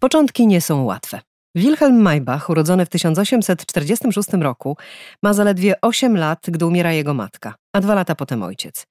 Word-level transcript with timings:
Początki 0.00 0.46
nie 0.46 0.60
są 0.60 0.84
łatwe. 0.84 1.20
Wilhelm 1.54 2.00
Maybach, 2.00 2.50
urodzony 2.50 2.86
w 2.86 2.88
1846 2.88 4.28
roku, 4.32 4.76
ma 5.22 5.32
zaledwie 5.32 5.80
8 5.80 6.16
lat, 6.16 6.38
gdy 6.48 6.66
umiera 6.66 6.92
jego 6.92 7.14
matka, 7.14 7.54
a 7.72 7.80
dwa 7.80 7.94
lata 7.94 8.14
potem 8.14 8.42
ojciec. 8.42 8.84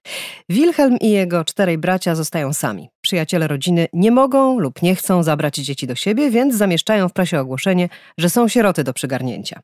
Wilhelm 0.50 0.98
i 0.98 1.10
jego 1.10 1.46
czterej 1.46 1.78
bracia 1.78 2.16
zostają 2.16 2.54
sami. 2.54 2.89
Przyjaciele 3.02 3.48
rodziny 3.48 3.88
nie 3.93 4.11
mogą 4.11 4.60
lub 4.60 4.82
nie 4.82 4.96
chcą 4.96 5.24
zabrać 5.24 5.56
dzieci 5.56 5.88
do 5.88 5.96
siebie, 5.96 6.30
więc 6.30 6.56
zamieszczają 6.56 7.10
w 7.10 7.14
prasie 7.14 7.39
ogłoszenie, 7.39 7.89
że 8.18 8.30
są 8.30 8.48
sieroty 8.48 8.84
do 8.84 8.94
przygarnięcia. 8.94 9.60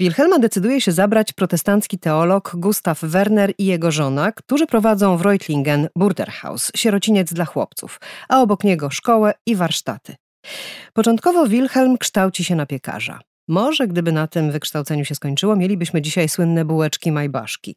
Wilhelma 0.00 0.38
decyduje 0.38 0.80
się 0.80 0.92
zabrać 0.92 1.32
protestancki 1.32 1.98
teolog 1.98 2.52
Gustav 2.56 2.96
Werner 3.02 3.52
i 3.58 3.66
jego 3.66 3.90
żona, 3.90 4.32
którzy 4.32 4.66
prowadzą 4.66 5.16
w 5.16 5.22
Reutlingen 5.22 5.88
Burderhaus, 5.96 6.72
sierociniec 6.76 7.32
dla 7.32 7.44
chłopców, 7.44 8.00
a 8.28 8.42
obok 8.42 8.64
niego 8.64 8.90
szkołę 8.90 9.34
i 9.46 9.56
warsztaty. 9.56 10.16
Początkowo 10.92 11.46
Wilhelm 11.46 11.98
kształci 11.98 12.44
się 12.44 12.54
na 12.54 12.66
piekarza. 12.66 13.20
Może 13.48 13.88
gdyby 13.88 14.12
na 14.12 14.26
tym 14.26 14.52
wykształceniu 14.52 15.04
się 15.04 15.14
skończyło, 15.14 15.56
mielibyśmy 15.56 16.02
dzisiaj 16.02 16.28
słynne 16.28 16.64
bułeczki 16.64 17.12
majbaszki. 17.12 17.76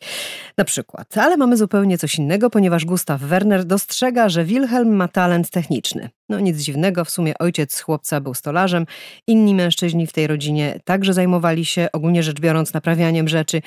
Na 0.57 0.63
przykład. 0.63 1.17
Ale 1.17 1.37
mamy 1.37 1.57
zupełnie 1.57 1.97
coś 1.97 2.15
innego, 2.15 2.49
ponieważ 2.49 2.85
Gustav 2.85 3.17
Werner 3.17 3.65
dostrzega, 3.65 4.29
że 4.29 4.45
Wilhelm 4.45 4.95
ma 4.95 5.07
talent 5.07 5.49
techniczny. 5.49 6.09
No 6.29 6.39
nic 6.39 6.57
dziwnego, 6.57 7.05
w 7.05 7.09
sumie 7.09 7.37
ojciec 7.37 7.81
chłopca 7.81 8.21
był 8.21 8.33
stolarzem, 8.33 8.85
inni 9.27 9.55
mężczyźni 9.55 10.07
w 10.07 10.13
tej 10.13 10.27
rodzinie 10.27 10.79
także 10.83 11.13
zajmowali 11.13 11.65
się, 11.65 11.87
ogólnie 11.93 12.23
rzecz 12.23 12.39
biorąc, 12.39 12.73
naprawianiem 12.73 13.27
rzeczy, 13.27 13.61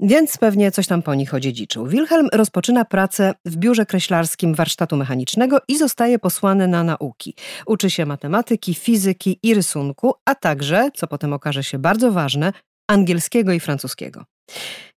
więc 0.00 0.36
pewnie 0.36 0.70
coś 0.70 0.86
tam 0.86 1.02
po 1.02 1.14
nich 1.14 1.34
odziedziczył. 1.34 1.86
Wilhelm 1.86 2.28
rozpoczyna 2.32 2.84
pracę 2.84 3.34
w 3.44 3.56
biurze 3.56 3.86
kreślarskim 3.86 4.54
warsztatu 4.54 4.96
mechanicznego 4.96 5.58
i 5.68 5.78
zostaje 5.78 6.18
posłany 6.18 6.68
na 6.68 6.84
nauki. 6.84 7.34
Uczy 7.66 7.90
się 7.90 8.06
matematyki, 8.06 8.74
fizyki 8.74 9.38
i 9.42 9.54
rysunku, 9.54 10.14
a 10.24 10.34
także, 10.34 10.90
co 10.94 11.06
potem 11.06 11.32
okaże 11.32 11.64
się 11.64 11.78
bardzo 11.78 12.12
ważne, 12.12 12.52
angielskiego 12.88 13.52
i 13.52 13.60
francuskiego. 13.60 14.24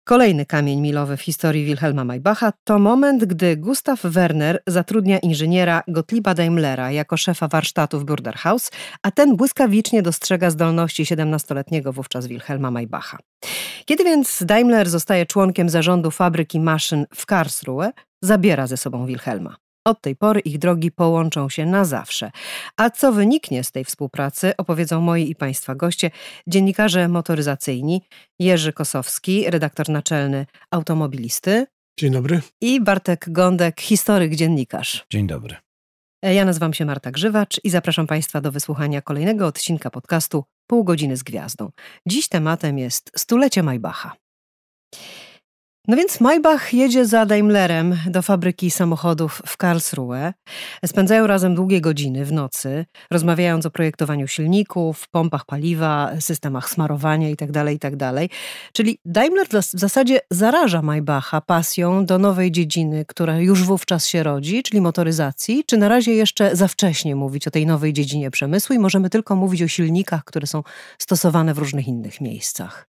Kolejny 0.04 0.46
kamień 0.46 0.80
milowy 0.80 1.16
w 1.16 1.22
historii 1.22 1.64
Wilhelma 1.64 2.04
Maybacha 2.04 2.52
to 2.64 2.78
moment, 2.78 3.24
gdy 3.24 3.56
Gustav 3.56 4.00
Werner 4.04 4.62
zatrudnia 4.66 5.18
inżyniera 5.18 5.82
Gottlieba 5.88 6.34
Daimlera 6.34 6.90
jako 6.90 7.16
szefa 7.16 7.48
warsztatu 7.48 7.98
w 8.00 8.04
Burderhaus, 8.04 8.70
a 9.02 9.10
ten 9.10 9.36
błyskawicznie 9.36 10.02
dostrzega 10.02 10.50
zdolności 10.50 11.04
17-letniego 11.04 11.92
wówczas 11.92 12.26
Wilhelma 12.26 12.70
Maybacha. 12.70 13.18
Kiedy 13.84 14.04
więc 14.04 14.42
Daimler 14.44 14.90
zostaje 14.90 15.26
członkiem 15.26 15.68
zarządu 15.68 16.10
fabryki 16.10 16.60
maszyn 16.60 17.06
w 17.14 17.26
Karlsruhe, 17.26 17.92
zabiera 18.22 18.66
ze 18.66 18.76
sobą 18.76 19.06
Wilhelma. 19.06 19.61
Od 19.84 20.00
tej 20.00 20.16
pory 20.16 20.40
ich 20.40 20.58
drogi 20.58 20.90
połączą 20.90 21.48
się 21.48 21.66
na 21.66 21.84
zawsze. 21.84 22.30
A 22.76 22.90
co 22.90 23.12
wyniknie 23.12 23.64
z 23.64 23.72
tej 23.72 23.84
współpracy, 23.84 24.56
opowiedzą 24.56 25.00
moi 25.00 25.30
i 25.30 25.34
Państwa 25.34 25.74
goście, 25.74 26.10
dziennikarze 26.46 27.08
motoryzacyjni 27.08 28.02
Jerzy 28.38 28.72
Kosowski, 28.72 29.50
redaktor 29.50 29.88
naczelny 29.88 30.46
Automobilisty. 30.70 31.66
Dzień 31.98 32.12
dobry. 32.12 32.40
I 32.60 32.80
Bartek 32.80 33.24
Gądek, 33.28 33.80
historyk, 33.80 34.34
dziennikarz. 34.34 35.06
Dzień 35.10 35.26
dobry. 35.26 35.56
Ja 36.22 36.44
nazywam 36.44 36.74
się 36.74 36.84
Marta 36.84 37.10
Grzywacz 37.10 37.60
i 37.64 37.70
zapraszam 37.70 38.06
Państwa 38.06 38.40
do 38.40 38.52
wysłuchania 38.52 39.02
kolejnego 39.02 39.46
odcinka 39.46 39.90
podcastu 39.90 40.44
Pół 40.66 40.84
godziny 40.84 41.16
z 41.16 41.22
gwiazdą. 41.22 41.70
Dziś 42.06 42.28
tematem 42.28 42.78
jest 42.78 43.10
stulecie 43.16 43.62
Maybacha. 43.62 44.12
No 45.88 45.96
więc 45.96 46.20
Maybach 46.20 46.74
jedzie 46.74 47.06
za 47.06 47.26
Daimlerem 47.26 47.98
do 48.06 48.22
fabryki 48.22 48.70
samochodów 48.70 49.42
w 49.46 49.56
Karlsruhe. 49.56 50.32
Spędzają 50.86 51.26
razem 51.26 51.54
długie 51.54 51.80
godziny 51.80 52.24
w 52.24 52.32
nocy, 52.32 52.86
rozmawiając 53.10 53.66
o 53.66 53.70
projektowaniu 53.70 54.28
silników, 54.28 55.08
pompach 55.08 55.44
paliwa, 55.44 56.10
systemach 56.20 56.70
smarowania 56.70 57.28
itd., 57.28 57.52
tak 57.52 57.72
itd. 57.72 58.12
Tak 58.12 58.30
Czyli 58.72 58.98
Daimler 59.04 59.46
w 59.48 59.52
zasadzie 59.72 60.20
zaraża 60.30 60.82
Maybacha 60.82 61.40
pasją 61.40 62.06
do 62.06 62.18
nowej 62.18 62.52
dziedziny, 62.52 63.04
która 63.08 63.38
już 63.38 63.62
wówczas 63.62 64.06
się 64.06 64.22
rodzi, 64.22 64.62
czyli 64.62 64.80
motoryzacji, 64.80 65.64
czy 65.66 65.76
na 65.76 65.88
razie 65.88 66.14
jeszcze 66.14 66.56
za 66.56 66.68
wcześnie 66.68 67.16
mówić 67.16 67.46
o 67.48 67.50
tej 67.50 67.66
nowej 67.66 67.92
dziedzinie 67.92 68.30
przemysłu 68.30 68.74
i 68.74 68.78
możemy 68.78 69.10
tylko 69.10 69.36
mówić 69.36 69.62
o 69.62 69.68
silnikach, 69.68 70.24
które 70.24 70.46
są 70.46 70.62
stosowane 70.98 71.54
w 71.54 71.58
różnych 71.58 71.88
innych 71.88 72.20
miejscach? 72.20 72.91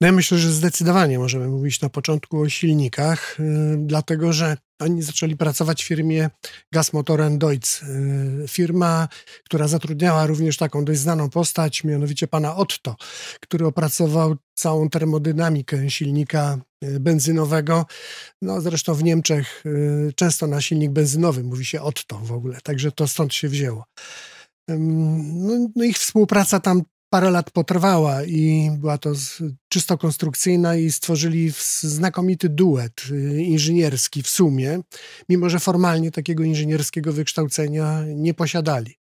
No 0.00 0.06
ja 0.06 0.12
myślę, 0.12 0.38
że 0.38 0.52
zdecydowanie 0.52 1.18
możemy 1.18 1.48
mówić 1.48 1.80
na 1.80 1.88
początku 1.88 2.40
o 2.40 2.48
silnikach, 2.48 3.36
yy, 3.38 3.76
dlatego 3.78 4.32
że 4.32 4.56
oni 4.78 5.02
zaczęli 5.02 5.36
pracować 5.36 5.84
w 5.84 5.86
firmie 5.86 6.30
Gasmotoren 6.72 7.38
Deutz. 7.38 7.82
Yy, 7.82 8.48
firma, 8.48 9.08
która 9.44 9.68
zatrudniała 9.68 10.26
również 10.26 10.56
taką 10.56 10.84
dość 10.84 11.00
znaną 11.00 11.30
postać, 11.30 11.84
mianowicie 11.84 12.28
pana 12.28 12.56
Otto, 12.56 12.96
który 13.40 13.66
opracował 13.66 14.36
całą 14.54 14.90
termodynamikę 14.90 15.90
silnika 15.90 16.58
yy, 16.82 17.00
benzynowego. 17.00 17.86
No 18.42 18.60
zresztą 18.60 18.94
w 18.94 19.04
Niemczech 19.04 19.64
często 20.16 20.46
na 20.46 20.60
silnik 20.60 20.90
benzynowy 20.90 21.44
mówi 21.44 21.64
się 21.64 21.82
Otto 21.82 22.18
w 22.18 22.32
ogóle, 22.32 22.60
także 22.60 22.92
to 22.92 23.08
stąd 23.08 23.34
się 23.34 23.48
wzięło. 23.48 23.84
No, 24.68 25.68
no, 25.76 25.84
ich 25.84 25.98
współpraca 25.98 26.60
tam 26.60 26.82
parę 27.10 27.30
lat 27.30 27.50
potrwała 27.50 28.24
i 28.24 28.70
była 28.78 28.98
to 28.98 29.12
czysto 29.68 29.98
konstrukcyjna 29.98 30.76
i 30.76 30.92
stworzyli 30.92 31.52
znakomity 31.80 32.48
duet 32.48 33.02
y, 33.10 33.42
inżynierski 33.42 34.22
w 34.22 34.28
sumie, 34.28 34.80
mimo 35.28 35.50
że 35.50 35.58
formalnie 35.58 36.10
takiego 36.10 36.44
inżynierskiego 36.44 37.12
wykształcenia 37.12 38.04
nie 38.06 38.34
posiadali. 38.34 38.94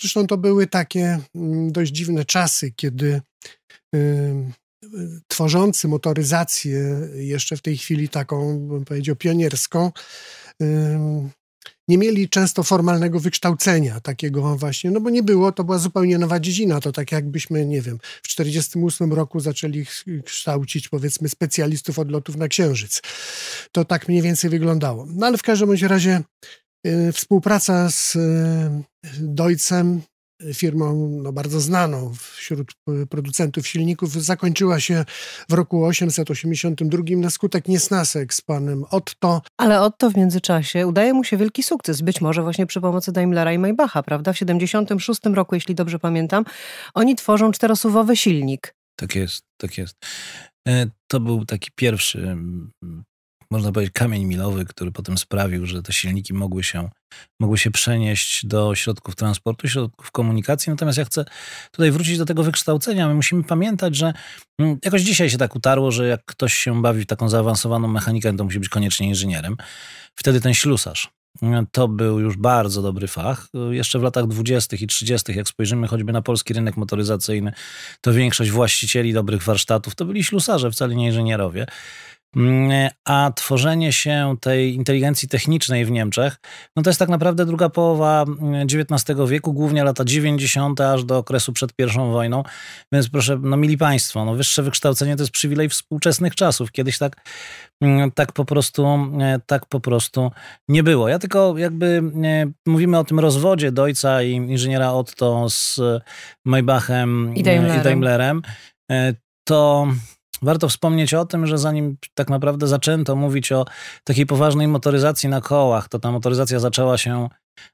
Zresztą 0.00 0.26
to 0.26 0.38
były 0.38 0.66
takie 0.66 1.18
mm, 1.34 1.72
dość 1.72 1.92
dziwne 1.92 2.24
czasy, 2.24 2.72
kiedy 2.76 3.20
y, 3.94 4.52
tworzący 5.28 5.88
motoryzację 5.88 7.08
jeszcze 7.14 7.56
w 7.56 7.62
tej 7.62 7.76
chwili 7.76 8.08
taką, 8.08 8.58
bym 8.58 8.84
powiedział, 8.84 9.16
pionierską, 9.16 9.92
nie 11.92 11.98
mieli 11.98 12.28
często 12.28 12.62
formalnego 12.62 13.20
wykształcenia 13.20 14.00
takiego 14.00 14.56
właśnie, 14.56 14.90
no 14.90 15.00
bo 15.00 15.10
nie 15.10 15.22
było, 15.22 15.52
to 15.52 15.64
była 15.64 15.78
zupełnie 15.78 16.18
nowa 16.18 16.40
dziedzina. 16.40 16.80
To 16.80 16.92
tak 16.92 17.12
jakbyśmy, 17.12 17.66
nie 17.66 17.82
wiem, 17.82 17.98
w 18.22 18.28
1948 18.28 19.12
roku 19.12 19.40
zaczęli 19.40 19.86
kształcić 20.24 20.88
powiedzmy 20.88 21.28
specjalistów 21.28 21.98
od 21.98 22.10
lotów 22.10 22.36
na 22.36 22.48
Księżyc. 22.48 23.02
To 23.72 23.84
tak 23.84 24.08
mniej 24.08 24.22
więcej 24.22 24.50
wyglądało. 24.50 25.06
No 25.08 25.26
ale 25.26 25.38
w 25.38 25.42
każdym 25.42 25.72
razie 25.88 26.22
y, 26.86 27.12
współpraca 27.12 27.90
z 27.90 28.16
y, 28.16 28.20
Deutzem 29.20 30.02
firmą 30.54 31.18
no, 31.22 31.32
bardzo 31.32 31.60
znaną 31.60 32.14
wśród 32.14 32.72
producentów 33.10 33.66
silników, 33.66 34.12
zakończyła 34.12 34.80
się 34.80 35.04
w 35.48 35.52
roku 35.52 35.84
882 35.84 37.02
na 37.16 37.30
skutek 37.30 37.68
niesnasek 37.68 38.34
z 38.34 38.40
panem 38.40 38.84
Otto. 38.90 39.42
Ale 39.56 39.80
Otto 39.80 40.10
w 40.10 40.16
międzyczasie 40.16 40.86
udaje 40.86 41.12
mu 41.12 41.24
się 41.24 41.36
wielki 41.36 41.62
sukces, 41.62 42.00
być 42.00 42.20
może 42.20 42.42
właśnie 42.42 42.66
przy 42.66 42.80
pomocy 42.80 43.12
Daimlera 43.12 43.52
i 43.52 43.58
Maybacha, 43.58 44.02
prawda? 44.02 44.32
W 44.32 44.38
76 44.38 45.20
roku, 45.24 45.54
jeśli 45.54 45.74
dobrze 45.74 45.98
pamiętam, 45.98 46.44
oni 46.94 47.16
tworzą 47.16 47.52
czterosuwowy 47.52 48.16
silnik. 48.16 48.74
Tak 48.96 49.14
jest, 49.14 49.44
tak 49.56 49.78
jest. 49.78 49.96
E, 50.68 50.86
to 51.06 51.20
był 51.20 51.44
taki 51.44 51.70
pierwszy 51.74 52.36
można 53.52 53.72
powiedzieć, 53.72 53.94
kamień 53.94 54.24
milowy, 54.24 54.64
który 54.64 54.92
potem 54.92 55.18
sprawił, 55.18 55.66
że 55.66 55.82
te 55.82 55.92
silniki 55.92 56.34
mogły 56.34 56.62
się, 56.62 56.90
mogły 57.40 57.58
się 57.58 57.70
przenieść 57.70 58.46
do 58.46 58.74
środków 58.74 59.16
transportu, 59.16 59.68
środków 59.68 60.10
komunikacji. 60.10 60.70
Natomiast 60.70 60.98
ja 60.98 61.04
chcę 61.04 61.24
tutaj 61.70 61.90
wrócić 61.90 62.18
do 62.18 62.24
tego 62.24 62.42
wykształcenia. 62.42 63.08
My 63.08 63.14
musimy 63.14 63.44
pamiętać, 63.44 63.96
że 63.96 64.12
mm, 64.58 64.78
jakoś 64.84 65.02
dzisiaj 65.02 65.30
się 65.30 65.38
tak 65.38 65.56
utarło, 65.56 65.90
że 65.90 66.06
jak 66.08 66.24
ktoś 66.24 66.54
się 66.54 66.82
bawi 66.82 67.02
w 67.02 67.06
taką 67.06 67.28
zaawansowaną 67.28 67.88
mechanikę, 67.88 68.36
to 68.36 68.44
musi 68.44 68.58
być 68.58 68.68
koniecznie 68.68 69.06
inżynierem. 69.06 69.56
Wtedy 70.14 70.40
ten 70.40 70.54
ślusarz. 70.54 71.10
Mm, 71.42 71.66
to 71.72 71.88
był 71.88 72.20
już 72.20 72.36
bardzo 72.36 72.82
dobry 72.82 73.08
fach. 73.08 73.48
Jeszcze 73.70 73.98
w 73.98 74.02
latach 74.02 74.26
20. 74.26 74.76
i 74.76 74.86
30., 74.86 75.32
jak 75.36 75.48
spojrzymy 75.48 75.86
choćby 75.86 76.12
na 76.12 76.22
polski 76.22 76.54
rynek 76.54 76.76
motoryzacyjny, 76.76 77.52
to 78.00 78.12
większość 78.12 78.50
właścicieli 78.50 79.12
dobrych 79.12 79.42
warsztatów 79.42 79.94
to 79.94 80.04
byli 80.04 80.24
ślusarze, 80.24 80.70
wcale 80.70 80.94
nie 80.94 81.06
inżynierowie. 81.06 81.66
Mm, 82.36 82.90
a 83.04 83.32
tworzenie 83.36 83.92
się 83.92 84.36
tej 84.40 84.74
inteligencji 84.74 85.28
technicznej 85.28 85.84
w 85.84 85.90
Niemczech, 85.90 86.36
no 86.76 86.82
to 86.82 86.90
jest 86.90 87.00
tak 87.00 87.08
naprawdę 87.08 87.46
druga 87.46 87.68
połowa 87.68 88.24
XIX 88.64 89.10
mm, 89.10 89.28
wieku, 89.28 89.52
głównie 89.52 89.84
lata 89.84 90.04
90. 90.04 90.80
aż 90.80 91.04
do 91.04 91.18
okresu 91.18 91.52
przed 91.52 91.70
I 91.78 92.12
wojną. 92.12 92.42
Więc 92.92 93.08
proszę, 93.08 93.38
no 93.42 93.56
mili 93.56 93.78
Państwo, 93.78 94.24
no 94.24 94.34
wyższe 94.34 94.62
wykształcenie 94.62 95.16
to 95.16 95.22
jest 95.22 95.32
przywilej 95.32 95.68
współczesnych 95.68 96.34
czasów. 96.34 96.72
Kiedyś 96.72 96.98
tak, 96.98 97.16
mm, 97.80 98.10
tak, 98.10 98.32
po 98.32 98.44
prostu, 98.44 98.86
e, 99.20 99.40
tak 99.46 99.66
po 99.66 99.80
prostu 99.80 100.30
nie 100.68 100.82
było. 100.82 101.08
Ja 101.08 101.18
tylko 101.18 101.58
jakby 101.58 102.02
e, 102.24 102.52
mówimy 102.66 102.98
o 102.98 103.04
tym 103.04 103.20
rozwodzie 103.20 103.72
Deutscha 103.72 104.22
i 104.22 104.32
inżyniera 104.32 104.92
Otto 104.92 105.50
z 105.50 105.80
Maybachem 106.44 107.34
i 107.34 107.42
Daimlerem. 107.42 107.80
I 107.80 107.84
Daimlerem 107.84 108.42
e, 108.90 109.14
to 109.44 109.88
Warto 110.42 110.68
wspomnieć 110.68 111.14
o 111.14 111.24
tym, 111.24 111.46
że 111.46 111.58
zanim 111.58 111.96
tak 112.14 112.30
naprawdę 112.30 112.66
zaczęto 112.66 113.16
mówić 113.16 113.52
o 113.52 113.64
takiej 114.04 114.26
poważnej 114.26 114.68
motoryzacji 114.68 115.28
na 115.28 115.40
kołach, 115.40 115.88
to 115.88 115.98
ta 115.98 116.12
motoryzacja 116.12 116.60
zaczęła 116.60 116.98
się 116.98 117.28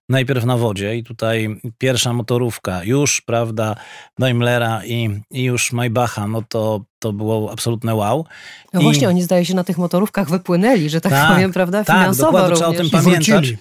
najpierw 0.08 0.44
na 0.44 0.56
wodzie 0.56 0.96
i 0.96 1.04
tutaj 1.04 1.60
pierwsza 1.78 2.12
motorówka 2.12 2.84
już, 2.84 3.20
prawda, 3.20 3.76
Daimlera 4.18 4.84
i, 4.84 5.20
i 5.30 5.42
już 5.42 5.72
Maybacha, 5.72 6.26
no 6.26 6.42
to, 6.48 6.84
to 6.98 7.12
było 7.12 7.52
absolutne 7.52 7.94
wow. 7.94 8.26
No 8.72 8.80
I, 8.80 8.82
właśnie, 8.82 9.08
oni 9.08 9.22
zdaje 9.22 9.44
się 9.44 9.54
na 9.54 9.64
tych 9.64 9.78
motorówkach 9.78 10.30
wypłynęli, 10.30 10.88
że 10.88 11.00
tak, 11.00 11.12
tak 11.12 11.34
powiem, 11.34 11.52
prawda, 11.52 11.84
finansowo 11.84 12.38
tak, 12.38 12.50
również. 12.50 12.58
trzeba 12.58 12.70
o 12.70 12.74
tym 12.74 12.90
pamiętać. 12.90 13.54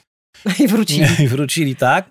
I 0.64 0.68
wrócili. 0.68 1.08
I 1.24 1.28
wrócili, 1.28 1.76
tak. 1.76 2.10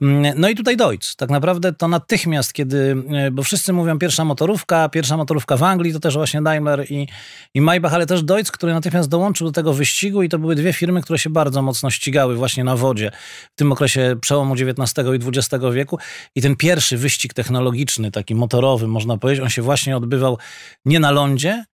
Mm, 0.00 0.34
no 0.40 0.48
i 0.48 0.54
tutaj 0.54 0.76
Deutz. 0.76 1.16
Tak 1.16 1.30
naprawdę 1.30 1.72
to 1.72 1.88
natychmiast, 1.88 2.52
kiedy, 2.52 2.96
e, 3.12 3.30
bo 3.30 3.42
wszyscy 3.42 3.72
mówią 3.72 3.98
pierwsza 3.98 4.24
motorówka, 4.24 4.88
pierwsza 4.88 5.16
motorówka 5.16 5.56
w 5.56 5.62
Anglii, 5.62 5.92
to 5.92 6.00
też 6.00 6.14
właśnie 6.14 6.42
Daimler 6.42 6.86
i, 6.90 7.08
i 7.54 7.60
Maybach, 7.60 7.94
ale 7.94 8.06
też 8.06 8.22
Deutz, 8.22 8.50
który 8.50 8.72
natychmiast 8.72 9.08
dołączył 9.08 9.46
do 9.46 9.52
tego 9.52 9.72
wyścigu 9.72 10.22
i 10.22 10.28
to 10.28 10.38
były 10.38 10.54
dwie 10.54 10.72
firmy, 10.72 11.02
które 11.02 11.18
się 11.18 11.30
bardzo 11.30 11.62
mocno 11.62 11.90
ścigały 11.90 12.36
właśnie 12.36 12.64
na 12.64 12.76
wodzie 12.76 13.10
w 13.52 13.56
tym 13.56 13.72
okresie 13.72 14.16
przełomu 14.20 14.54
XIX 14.54 15.06
i 15.06 15.28
XX 15.28 15.64
wieku. 15.72 15.98
I 16.34 16.42
ten 16.42 16.56
pierwszy 16.56 16.96
wyścig 16.96 17.34
technologiczny, 17.34 18.10
taki 18.10 18.34
motorowy, 18.34 18.88
można 18.88 19.18
powiedzieć, 19.18 19.42
on 19.42 19.50
się 19.50 19.62
właśnie 19.62 19.96
odbywał 19.96 20.38
nie 20.84 21.00
na 21.00 21.10
lądzie, 21.10 21.64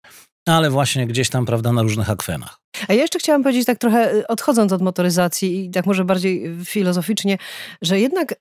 ale 0.47 0.71
właśnie 0.71 1.07
gdzieś 1.07 1.31
tam, 1.31 1.47
prawda, 1.47 1.73
na 1.73 1.83
różnych 1.83 2.11
akwenach. 2.11 2.61
A 2.89 2.93
ja 2.93 3.03
jeszcze 3.03 3.19
chciałam 3.19 3.43
powiedzieć, 3.43 3.67
tak 3.67 3.79
trochę 3.79 4.15
y, 4.15 4.27
odchodząc 4.27 4.73
od 4.73 4.83
motoryzacji 4.83 5.67
i 5.67 5.71
tak 5.71 5.87
może 5.87 6.05
bardziej 6.05 6.57
filozoficznie, 6.65 7.39
że 7.83 8.01
jednak 8.01 8.35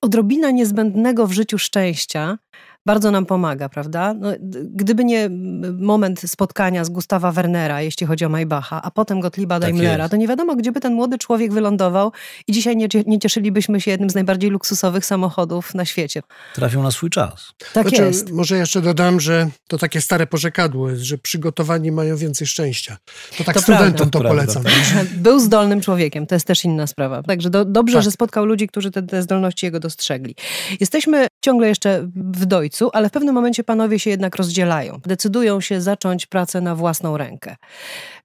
odrobina 0.00 0.50
niezbędnego 0.50 1.26
w 1.26 1.32
życiu 1.32 1.58
szczęścia 1.58 2.38
bardzo 2.86 3.10
nam 3.10 3.26
pomaga, 3.26 3.68
prawda? 3.68 4.14
No, 4.14 4.28
gdyby 4.70 5.04
nie 5.04 5.30
moment 5.78 6.20
spotkania 6.26 6.84
z 6.84 6.88
Gustawa 6.88 7.32
Wernera, 7.32 7.82
jeśli 7.82 8.06
chodzi 8.06 8.24
o 8.24 8.28
Maybacha, 8.28 8.82
a 8.82 8.90
potem 8.90 9.20
Gottlieba 9.20 9.54
tak 9.54 9.62
Daimlera, 9.62 10.08
to 10.08 10.16
nie 10.16 10.28
wiadomo, 10.28 10.56
gdzie 10.56 10.72
by 10.72 10.80
ten 10.80 10.94
młody 10.94 11.18
człowiek 11.18 11.52
wylądował 11.52 12.12
i 12.46 12.52
dzisiaj 12.52 12.76
nie, 12.76 12.88
nie 13.06 13.18
cieszylibyśmy 13.18 13.80
się 13.80 13.90
jednym 13.90 14.10
z 14.10 14.14
najbardziej 14.14 14.50
luksusowych 14.50 15.06
samochodów 15.06 15.74
na 15.74 15.84
świecie. 15.84 16.22
Trafił 16.54 16.82
na 16.82 16.90
swój 16.90 17.10
czas. 17.10 17.52
Tak 17.72 17.88
znaczy, 17.88 18.04
jest. 18.04 18.30
Może 18.30 18.56
jeszcze 18.56 18.80
dodam, 18.80 19.20
że 19.20 19.48
to 19.68 19.78
takie 19.78 20.00
stare 20.00 20.26
porzekadło 20.26 20.90
jest, 20.90 21.02
że 21.02 21.18
przygotowani 21.18 21.92
mają 21.92 22.16
więcej 22.16 22.46
szczęścia. 22.46 22.96
To 23.38 23.44
tak 23.44 23.54
to 23.54 23.62
studentom 23.62 24.10
prawda. 24.10 24.18
to 24.18 24.34
polecam. 24.34 24.62
Tak. 24.62 25.06
Był 25.26 25.40
zdolnym 25.40 25.80
człowiekiem, 25.80 26.26
to 26.26 26.34
jest 26.34 26.46
też 26.46 26.64
inna 26.64 26.86
sprawa. 26.86 27.22
Także 27.22 27.50
do, 27.50 27.64
dobrze, 27.64 27.94
tak. 27.94 28.04
że 28.04 28.10
spotkał 28.10 28.44
ludzi, 28.44 28.68
którzy 28.68 28.90
te, 28.90 29.02
te 29.02 29.22
zdolności 29.22 29.66
jego 29.66 29.80
dostrzegli. 29.80 30.34
Jesteśmy 30.80 31.26
ciągle 31.44 31.68
jeszcze 31.68 32.08
w 32.14 32.46
Dojcu, 32.46 32.73
ale 32.92 33.08
w 33.08 33.12
pewnym 33.12 33.34
momencie 33.34 33.64
panowie 33.64 33.98
się 33.98 34.10
jednak 34.10 34.36
rozdzielają. 34.36 35.00
Decydują 35.06 35.60
się 35.60 35.80
zacząć 35.80 36.26
pracę 36.26 36.60
na 36.60 36.74
własną 36.74 37.16
rękę. 37.16 37.56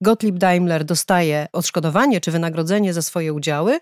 Gottlieb 0.01 0.37
Daimler 0.37 0.85
dostaje 0.85 1.47
odszkodowanie 1.53 2.21
czy 2.21 2.31
wynagrodzenie 2.31 2.93
za 2.93 3.01
swoje 3.01 3.33
udziały. 3.33 3.79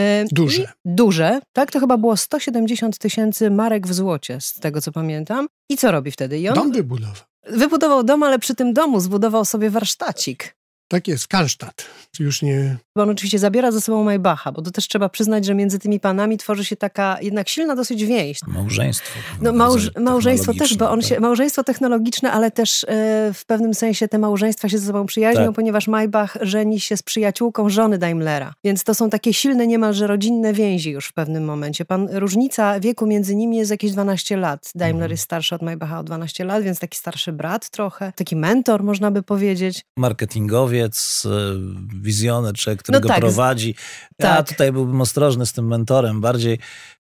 E, 0.00 0.24
duże. 0.32 0.68
Duże, 0.84 1.40
tak? 1.52 1.72
To 1.72 1.80
chyba 1.80 1.96
było 1.96 2.16
170 2.16 2.98
tysięcy 2.98 3.50
marek 3.50 3.86
w 3.86 3.94
złocie, 3.94 4.40
z 4.40 4.54
tego 4.54 4.80
co 4.80 4.92
pamiętam. 4.92 5.46
I 5.68 5.76
co 5.76 5.92
robi 5.92 6.10
wtedy? 6.10 6.38
I 6.38 6.48
on 6.48 6.54
dom 6.54 6.72
wybudował. 6.72 7.14
Wybudował 7.50 8.04
dom, 8.04 8.22
ale 8.22 8.38
przy 8.38 8.54
tym 8.54 8.72
domu 8.72 9.00
zbudował 9.00 9.44
sobie 9.44 9.70
warsztacik. 9.70 10.55
Tak 10.88 11.08
jest, 11.08 11.28
Karlstadt. 11.28 11.84
Już 12.20 12.42
nie... 12.42 12.76
Bo 12.96 13.02
on 13.02 13.10
oczywiście 13.10 13.38
zabiera 13.38 13.72
ze 13.72 13.80
sobą 13.80 14.04
Maybacha, 14.04 14.52
bo 14.52 14.62
to 14.62 14.70
też 14.70 14.88
trzeba 14.88 15.08
przyznać, 15.08 15.44
że 15.44 15.54
między 15.54 15.78
tymi 15.78 16.00
panami 16.00 16.38
tworzy 16.38 16.64
się 16.64 16.76
taka 16.76 17.18
jednak 17.20 17.48
silna 17.48 17.76
dosyć 17.76 18.04
więź. 18.04 18.40
Małżeństwo. 18.46 19.18
No, 19.42 19.52
małż 19.52 19.90
małżeństwo 20.00 20.54
też, 20.54 20.76
bo 20.76 20.90
on 20.90 21.02
się, 21.02 21.14
tak. 21.14 21.20
małżeństwo 21.20 21.64
technologiczne, 21.64 22.32
ale 22.32 22.50
też 22.50 22.84
e, 22.84 22.86
w 23.34 23.44
pewnym 23.46 23.74
sensie 23.74 24.08
te 24.08 24.18
małżeństwa 24.18 24.68
się 24.68 24.78
ze 24.78 24.86
sobą 24.86 25.06
przyjaźnią, 25.06 25.46
tak. 25.46 25.54
ponieważ 25.54 25.88
Maybach 25.88 26.36
żeni 26.40 26.80
się 26.80 26.96
z 26.96 27.02
przyjaciółką 27.02 27.68
żony 27.68 27.98
Daimlera. 27.98 28.54
Więc 28.64 28.84
to 28.84 28.94
są 28.94 29.10
takie 29.10 29.32
silne, 29.32 29.66
niemalże 29.66 30.06
rodzinne 30.06 30.52
więzi 30.52 30.90
już 30.90 31.06
w 31.06 31.12
pewnym 31.12 31.44
momencie. 31.44 31.84
Pan, 31.84 32.08
różnica 32.12 32.80
wieku 32.80 33.06
między 33.06 33.36
nimi 33.36 33.56
jest 33.56 33.70
jakieś 33.70 33.92
12 33.92 34.36
lat. 34.36 34.70
Daimler 34.74 34.94
mhm. 34.94 35.10
jest 35.10 35.22
starszy 35.22 35.54
od 35.54 35.62
Maybacha 35.62 35.98
o 35.98 36.02
12 36.02 36.44
lat, 36.44 36.62
więc 36.62 36.78
taki 36.78 36.98
starszy 36.98 37.32
brat 37.32 37.70
trochę. 37.70 38.12
Taki 38.16 38.36
mentor, 38.36 38.82
można 38.82 39.10
by 39.10 39.22
powiedzieć. 39.22 39.84
Marketingowy 39.96 40.75
naukowiec, 40.76 41.26
e, 41.26 42.00
wizjoner, 42.02 42.54
człowiek, 42.54 42.82
który 42.82 42.96
no 42.96 43.00
go 43.00 43.08
tak, 43.08 43.18
prowadzi. 43.18 43.74
Ja 44.18 44.36
tak. 44.36 44.48
tutaj 44.48 44.72
byłbym 44.72 45.00
ostrożny 45.00 45.46
z 45.46 45.52
tym 45.52 45.66
mentorem. 45.66 46.20
Bardziej 46.20 46.58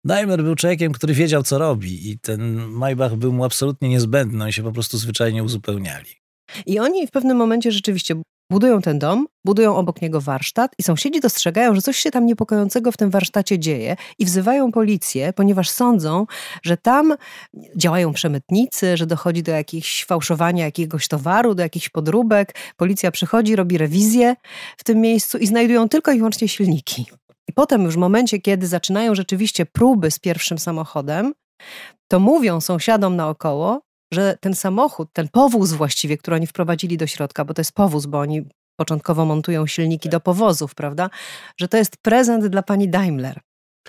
Daimler 0.05 0.43
był 0.43 0.55
człowiekiem, 0.55 0.91
który 0.91 1.13
wiedział, 1.13 1.43
co 1.43 1.57
robi 1.57 2.11
i 2.11 2.19
ten 2.19 2.55
Maybach 2.55 3.15
był 3.15 3.33
mu 3.33 3.45
absolutnie 3.45 3.89
niezbędny. 3.89 4.43
Oni 4.43 4.53
się 4.53 4.63
po 4.63 4.71
prostu 4.71 4.97
zwyczajnie 4.97 5.43
uzupełniali. 5.43 6.09
I 6.65 6.79
oni 6.79 7.07
w 7.07 7.11
pewnym 7.11 7.37
momencie 7.37 7.71
rzeczywiście 7.71 8.21
Budują 8.51 8.81
ten 8.81 8.99
dom, 8.99 9.27
budują 9.45 9.75
obok 9.75 10.01
niego 10.01 10.21
warsztat 10.21 10.71
i 10.79 10.83
sąsiedzi 10.83 11.19
dostrzegają, 11.19 11.75
że 11.75 11.81
coś 11.81 11.97
się 11.97 12.11
tam 12.11 12.25
niepokojącego 12.25 12.91
w 12.91 12.97
tym 12.97 13.09
warsztacie 13.09 13.59
dzieje 13.59 13.95
i 14.19 14.25
wzywają 14.25 14.71
policję, 14.71 15.33
ponieważ 15.33 15.69
sądzą, 15.69 16.25
że 16.63 16.77
tam 16.77 17.13
działają 17.75 18.13
przemytnicy, 18.13 18.97
że 18.97 19.05
dochodzi 19.05 19.43
do 19.43 19.51
jakichś 19.51 20.05
fałszowania 20.05 20.65
jakiegoś 20.65 21.07
towaru, 21.07 21.55
do 21.55 21.63
jakichś 21.63 21.89
podróbek. 21.89 22.55
Policja 22.77 23.11
przychodzi, 23.11 23.55
robi 23.55 23.77
rewizję 23.77 24.35
w 24.77 24.83
tym 24.83 25.01
miejscu 25.01 25.37
i 25.37 25.47
znajdują 25.47 25.89
tylko 25.89 26.11
i 26.11 26.17
wyłącznie 26.17 26.47
silniki. 26.47 27.05
I 27.47 27.53
potem 27.53 27.83
już 27.83 27.93
w 27.95 27.97
momencie, 27.97 28.39
kiedy 28.39 28.67
zaczynają 28.67 29.15
rzeczywiście 29.15 29.65
próby 29.65 30.11
z 30.11 30.19
pierwszym 30.19 30.57
samochodem, 30.59 31.33
to 32.07 32.19
mówią 32.19 32.61
sąsiadom 32.61 33.15
naokoło, 33.15 33.81
że 34.13 34.37
ten 34.41 34.55
samochód, 34.55 35.09
ten 35.13 35.27
powóz 35.27 35.73
właściwie, 35.73 36.17
który 36.17 36.35
oni 36.35 36.47
wprowadzili 36.47 36.97
do 36.97 37.07
środka, 37.07 37.45
bo 37.45 37.53
to 37.53 37.61
jest 37.61 37.71
powóz, 37.71 38.05
bo 38.05 38.19
oni 38.19 38.41
początkowo 38.75 39.25
montują 39.25 39.67
silniki 39.67 40.09
do 40.09 40.19
powozów, 40.19 40.75
prawda? 40.75 41.09
Że 41.59 41.67
to 41.67 41.77
jest 41.77 41.97
prezent 41.97 42.47
dla 42.47 42.63
pani 42.63 42.89
Daimler. 42.89 43.39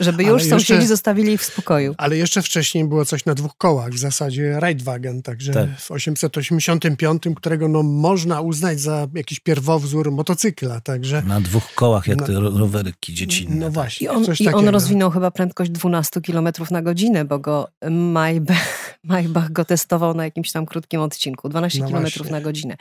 Żeby 0.01 0.25
już 0.25 0.43
ale 0.43 0.51
sąsiedzi 0.51 0.73
jeszcze, 0.73 0.89
zostawili 0.89 1.33
ich 1.33 1.41
w 1.41 1.45
spokoju. 1.45 1.95
Ale 1.99 2.17
jeszcze 2.17 2.43
wcześniej 2.43 2.85
było 2.85 3.05
coś 3.05 3.25
na 3.25 3.35
dwóch 3.35 3.57
kołach, 3.59 3.93
w 3.93 3.99
zasadzie 3.99 4.61
Reitwagen, 4.61 5.23
także 5.23 5.53
tak. 5.53 5.79
w 5.79 5.91
885, 5.91 7.23
którego 7.37 7.69
no, 7.69 7.83
można 7.83 8.41
uznać 8.41 8.81
za 8.81 9.07
jakiś 9.15 9.41
pierwowzór 9.41 10.13
motocykla. 10.13 10.81
Także, 10.81 11.23
na 11.23 11.41
dwóch 11.41 11.75
kołach, 11.75 12.07
jak 12.07 12.19
na, 12.19 12.27
te 12.27 12.33
rowerki 12.33 13.15
dziecinne. 13.15 13.57
No 13.57 13.71
właśnie. 13.71 14.05
I 14.05 14.09
on, 14.09 14.25
i 14.41 14.49
on 14.49 14.69
rozwinął 14.69 15.11
chyba 15.11 15.31
prędkość 15.31 15.71
12 15.71 16.21
km 16.21 16.49
na 16.71 16.83
godzinę, 16.83 17.25
bo 17.25 17.39
go 17.39 17.69
Maybach, 17.91 18.86
Maybach 19.07 19.53
go 19.53 19.65
testował 19.65 20.15
na 20.15 20.25
jakimś 20.25 20.53
tam 20.53 20.67
krótkim 20.67 21.01
odcinku. 21.01 21.49
12 21.49 21.81
no 21.81 21.89
km 21.89 22.03
właśnie. 22.03 22.31
na 22.31 22.41
godzinę. 22.41 22.77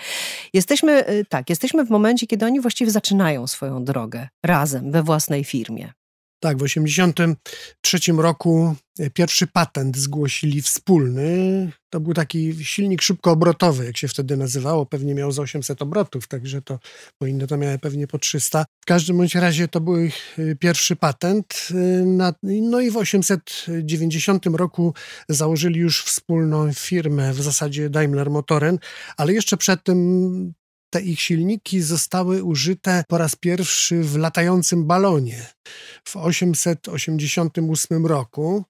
Jesteśmy, 0.53 1.10
y, 1.10 1.25
tak, 1.29 1.50
jesteśmy 1.50 1.86
w 1.86 1.89
momencie, 1.89 2.27
kiedy 2.27 2.46
oni 2.46 2.62
właściwie 2.62 2.91
zaczynają 2.91 3.48
swoją 3.48 3.84
drogę 3.84 4.27
razem, 4.44 4.91
we 4.91 5.03
własnej 5.03 5.44
firmie. 5.44 5.94
Tak, 6.39 6.58
w 6.58 6.63
1983 6.63 8.12
roku 8.12 8.75
e, 9.00 9.10
pierwszy 9.10 9.48
patent 9.48 9.98
zgłosili 9.98 10.62
wspólny. 10.62 11.72
To 11.89 12.00
był 12.00 12.13
taki 12.13 12.65
silnik 12.65 13.01
szybkoobrotowy, 13.01 13.86
jak 13.86 13.98
się 13.98 14.08
wtedy 14.08 14.38
nazywało. 14.38 14.86
Pewnie 14.86 15.15
miał 15.15 15.32
z 15.32 15.39
800 15.39 15.82
obrotów, 15.82 16.27
także 16.27 16.62
to, 16.62 16.80
bo 17.22 17.27
inne 17.27 17.48
to 17.48 17.58
miały 17.58 17.80
pewnie 17.80 18.08
po 18.08 18.20
300. 18.20 18.65
W 18.82 18.86
każdym 18.86 19.18
bądź 19.18 19.36
razie 19.36 19.68
to 19.68 19.82
był 19.82 20.04
ich 20.04 20.39
e, 20.39 20.56
pierwszy 20.56 20.96
patent. 20.96 21.68
E, 21.72 22.36
no 22.44 22.82
i 22.82 22.92
w 22.92 22.98
890 22.98 24.46
roku 24.46 24.94
założyli 25.30 25.80
już 25.80 26.04
wspólną 26.04 26.74
firmę, 26.74 27.34
w 27.34 27.42
zasadzie 27.42 27.89
Daimler 27.89 28.30
Motoren, 28.30 28.80
ale 29.18 29.34
jeszcze 29.34 29.58
przed 29.58 29.84
tym 29.84 30.54
te 30.95 31.01
ich 31.01 31.21
silniki 31.21 31.81
zostały 31.81 32.43
użyte 32.43 33.03
po 33.07 33.17
raz 33.17 33.35
pierwszy 33.35 34.03
w 34.03 34.17
latającym 34.17 34.85
balonie 34.85 35.45
w 36.07 36.15
888 36.15 38.05
roku. 38.05 38.63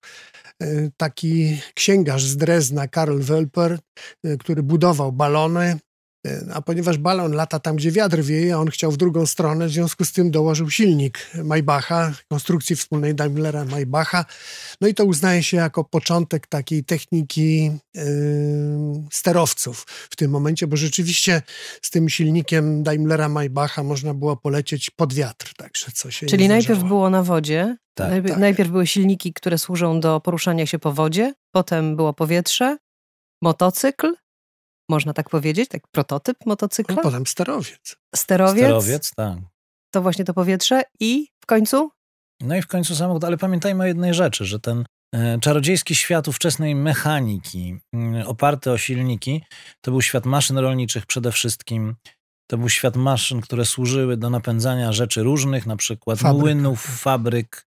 E, 0.62 0.90
taki 0.98 1.58
księgarz 1.74 2.24
z 2.24 2.38
Drezna, 2.38 2.88
Karl 2.88 3.20
Wölper, 3.20 3.78
e, 4.24 4.38
który 4.38 4.64
budował 4.64 5.12
balony, 5.12 5.80
a 6.54 6.62
ponieważ 6.62 6.98
balon 6.98 7.32
lata 7.32 7.60
tam, 7.60 7.76
gdzie 7.76 7.92
wiatr 7.92 8.22
wieje, 8.22 8.56
a 8.56 8.58
on 8.58 8.68
chciał 8.68 8.92
w 8.92 8.98
drugą 8.98 9.26
stronę, 9.26 9.68
w 9.68 9.72
związku 9.72 10.06
z 10.06 10.12
tym 10.12 10.32
dołożył 10.32 10.70
silnik 10.70 11.20
Maybacha, 11.44 12.14
konstrukcji 12.30 12.76
wspólnej 12.76 13.16
Daimlera 13.16 13.66
Maybacha. 13.66 14.26
No 14.82 14.88
i 14.88 14.94
to 14.94 15.06
uznaje 15.06 15.44
się 15.44 15.58
jako 15.58 15.84
początek 15.84 16.48
takiej 16.48 16.84
techniki 16.84 17.72
yy, 17.94 18.04
sterowców 19.12 19.86
w 20.10 20.16
tym 20.16 20.32
momencie, 20.32 20.68
bo 20.68 20.78
rzeczywiście 20.78 21.42
z 21.82 21.90
tym 21.90 22.10
silnikiem 22.10 22.84
Daimlera 22.84 23.30
Maybacha 23.30 23.84
można 23.84 24.14
było 24.14 24.38
polecieć 24.38 24.90
pod 24.90 25.14
wiatr. 25.14 25.54
Także 25.58 25.92
co 25.94 26.12
się 26.12 26.26
Czyli 26.26 26.48
najpierw 26.48 26.84
było 26.84 27.10
na 27.10 27.24
wodzie, 27.24 27.78
tak, 27.94 28.10
najpierw, 28.10 28.34
tak. 28.34 28.40
najpierw 28.40 28.70
były 28.70 28.88
silniki, 28.88 29.34
które 29.34 29.58
służą 29.58 30.00
do 30.00 30.20
poruszania 30.20 30.66
się 30.66 30.80
po 30.80 30.92
wodzie, 30.92 31.34
potem 31.52 31.96
było 31.96 32.14
powietrze, 32.14 32.78
motocykl, 33.42 34.14
można 34.90 35.14
tak 35.14 35.30
powiedzieć, 35.30 35.70
tak 35.70 35.82
prototyp 35.92 36.38
motocykla. 36.46 36.96
No, 36.96 37.02
potem 37.02 37.26
sterowiec. 37.26 37.96
Sterowiec. 38.16 38.66
Sterowiec, 38.66 39.12
tak. 39.16 39.38
To 39.92 40.02
właśnie 40.02 40.26
to 40.26 40.34
powietrze 40.34 40.82
i 41.00 41.28
w 41.40 41.46
końcu? 41.46 41.92
No 42.42 42.56
i 42.56 42.62
w 42.62 42.68
końcu 42.68 42.96
samochód, 42.96 43.24
ale 43.24 43.38
pamiętajmy 43.38 43.84
o 43.84 43.88
jednej 43.88 44.14
rzeczy, 44.14 44.46
że 44.46 44.60
ten 44.60 44.86
e, 45.16 45.40
czarodziejski 45.40 45.96
świat 45.96 46.28
ówczesnej 46.28 46.76
mechaniki 46.76 47.78
mm, 47.94 48.28
oparty 48.28 48.72
o 48.72 48.78
silniki, 48.78 49.44
to 49.82 49.92
był 49.92 50.02
świat 50.02 50.26
maszyn 50.26 50.58
rolniczych 50.58 51.06
przede 51.06 51.32
wszystkim. 51.32 51.96
To 52.48 52.58
był 52.58 52.70
świat 52.70 52.96
maszyn, 52.96 53.42
które 53.42 53.66
służyły 53.66 54.18
do 54.18 54.30
napędzania 54.30 54.92
rzeczy 54.92 55.24
różnych, 55.24 55.66
na 55.66 55.76
przykład 55.76 56.20
fabryk. 56.20 56.42
młynów, 56.42 56.82
fabryk, 56.82 57.68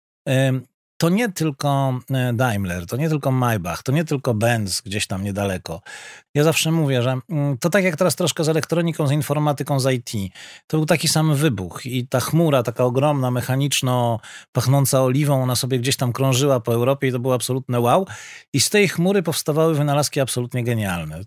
to 1.03 1.09
nie 1.09 1.33
tylko 1.33 2.01
e, 2.11 2.33
Daimler, 2.33 2.87
to 2.87 2.97
nie 2.97 3.09
tylko 3.09 3.31
Maybach, 3.31 3.83
to 3.83 3.93
nie 3.93 4.05
tylko 4.05 4.35
Benz 4.35 4.81
gdzieś 4.81 5.07
tam 5.07 5.25
niedaleko. 5.25 5.81
Ja 6.35 6.45
zawsze 6.45 6.73
mówię, 6.73 7.03
że 7.03 7.19
mm, 7.31 7.59
to 7.59 7.71
tak 7.71 7.85
jak 7.85 7.97
teraz 7.97 8.17
troszkę 8.17 8.45
z 8.45 8.49
elektroniką, 8.49 9.07
z 9.07 9.11
informatyką, 9.11 9.81
z 9.81 9.93
IT. 9.93 10.33
To 10.67 10.77
był 10.77 10.87
taki 10.87 11.09
sam 11.09 11.35
wybuch 11.35 11.87
i 11.87 12.09
ta 12.09 12.21
chmura, 12.21 12.63
taka 12.63 12.85
ogromna, 12.85 13.31
mechaniczno 13.31 14.21
pachnąca 14.53 15.03
oliwą, 15.03 15.43
ona 15.43 15.57
sobie 15.57 15.79
gdzieś 15.79 15.97
tam 15.97 16.13
krążyła 16.13 16.61
po 16.61 16.75
Europie 16.75 17.09
i 17.09 17.13
to 17.13 17.19
było 17.19 17.35
absolutne 17.35 17.81
wow. 17.81 18.07
I 18.53 18.61
z 18.61 18.71
tej 18.71 18.89
chmury 18.89 19.23
powstawały 19.23 19.75
wynalazki 19.75 20.21
absolutnie 20.21 20.65
genialne. 20.65 21.21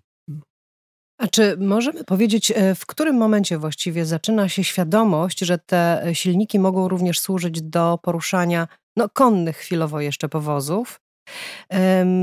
A 1.17 1.27
czy 1.27 1.57
możemy 1.57 2.03
powiedzieć, 2.03 2.51
e, 2.51 2.75
w 2.75 2.85
którym 2.85 3.15
momencie 3.15 3.57
właściwie 3.57 4.05
zaczyna 4.05 4.49
się 4.49 4.63
świadomość, 4.63 5.39
że 5.39 5.57
te 5.57 6.03
silniki 6.13 6.59
mogą 6.59 6.87
również 6.87 7.19
służyć 7.19 7.61
do 7.61 7.99
poruszania 8.01 8.67
no, 8.97 9.09
konnych 9.09 9.57
chwilowo 9.57 10.01
jeszcze 10.01 10.29
powozów? 10.29 10.99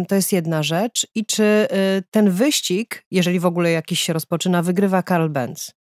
To 0.09 0.14
jest 0.14 0.33
jedna 0.33 0.62
rzecz. 0.62 1.07
I 1.14 1.26
czy 1.26 1.45
e, 1.45 1.67
ten 2.11 2.31
wyścig, 2.31 3.05
jeżeli 3.11 3.41
w 3.41 3.47
ogóle 3.47 3.71
jakiś 3.71 4.00
się 4.00 4.12
rozpoczyna, 4.12 4.62
wygrywa 4.62 5.02
Karl 5.02 5.29
Benz? 5.29 5.73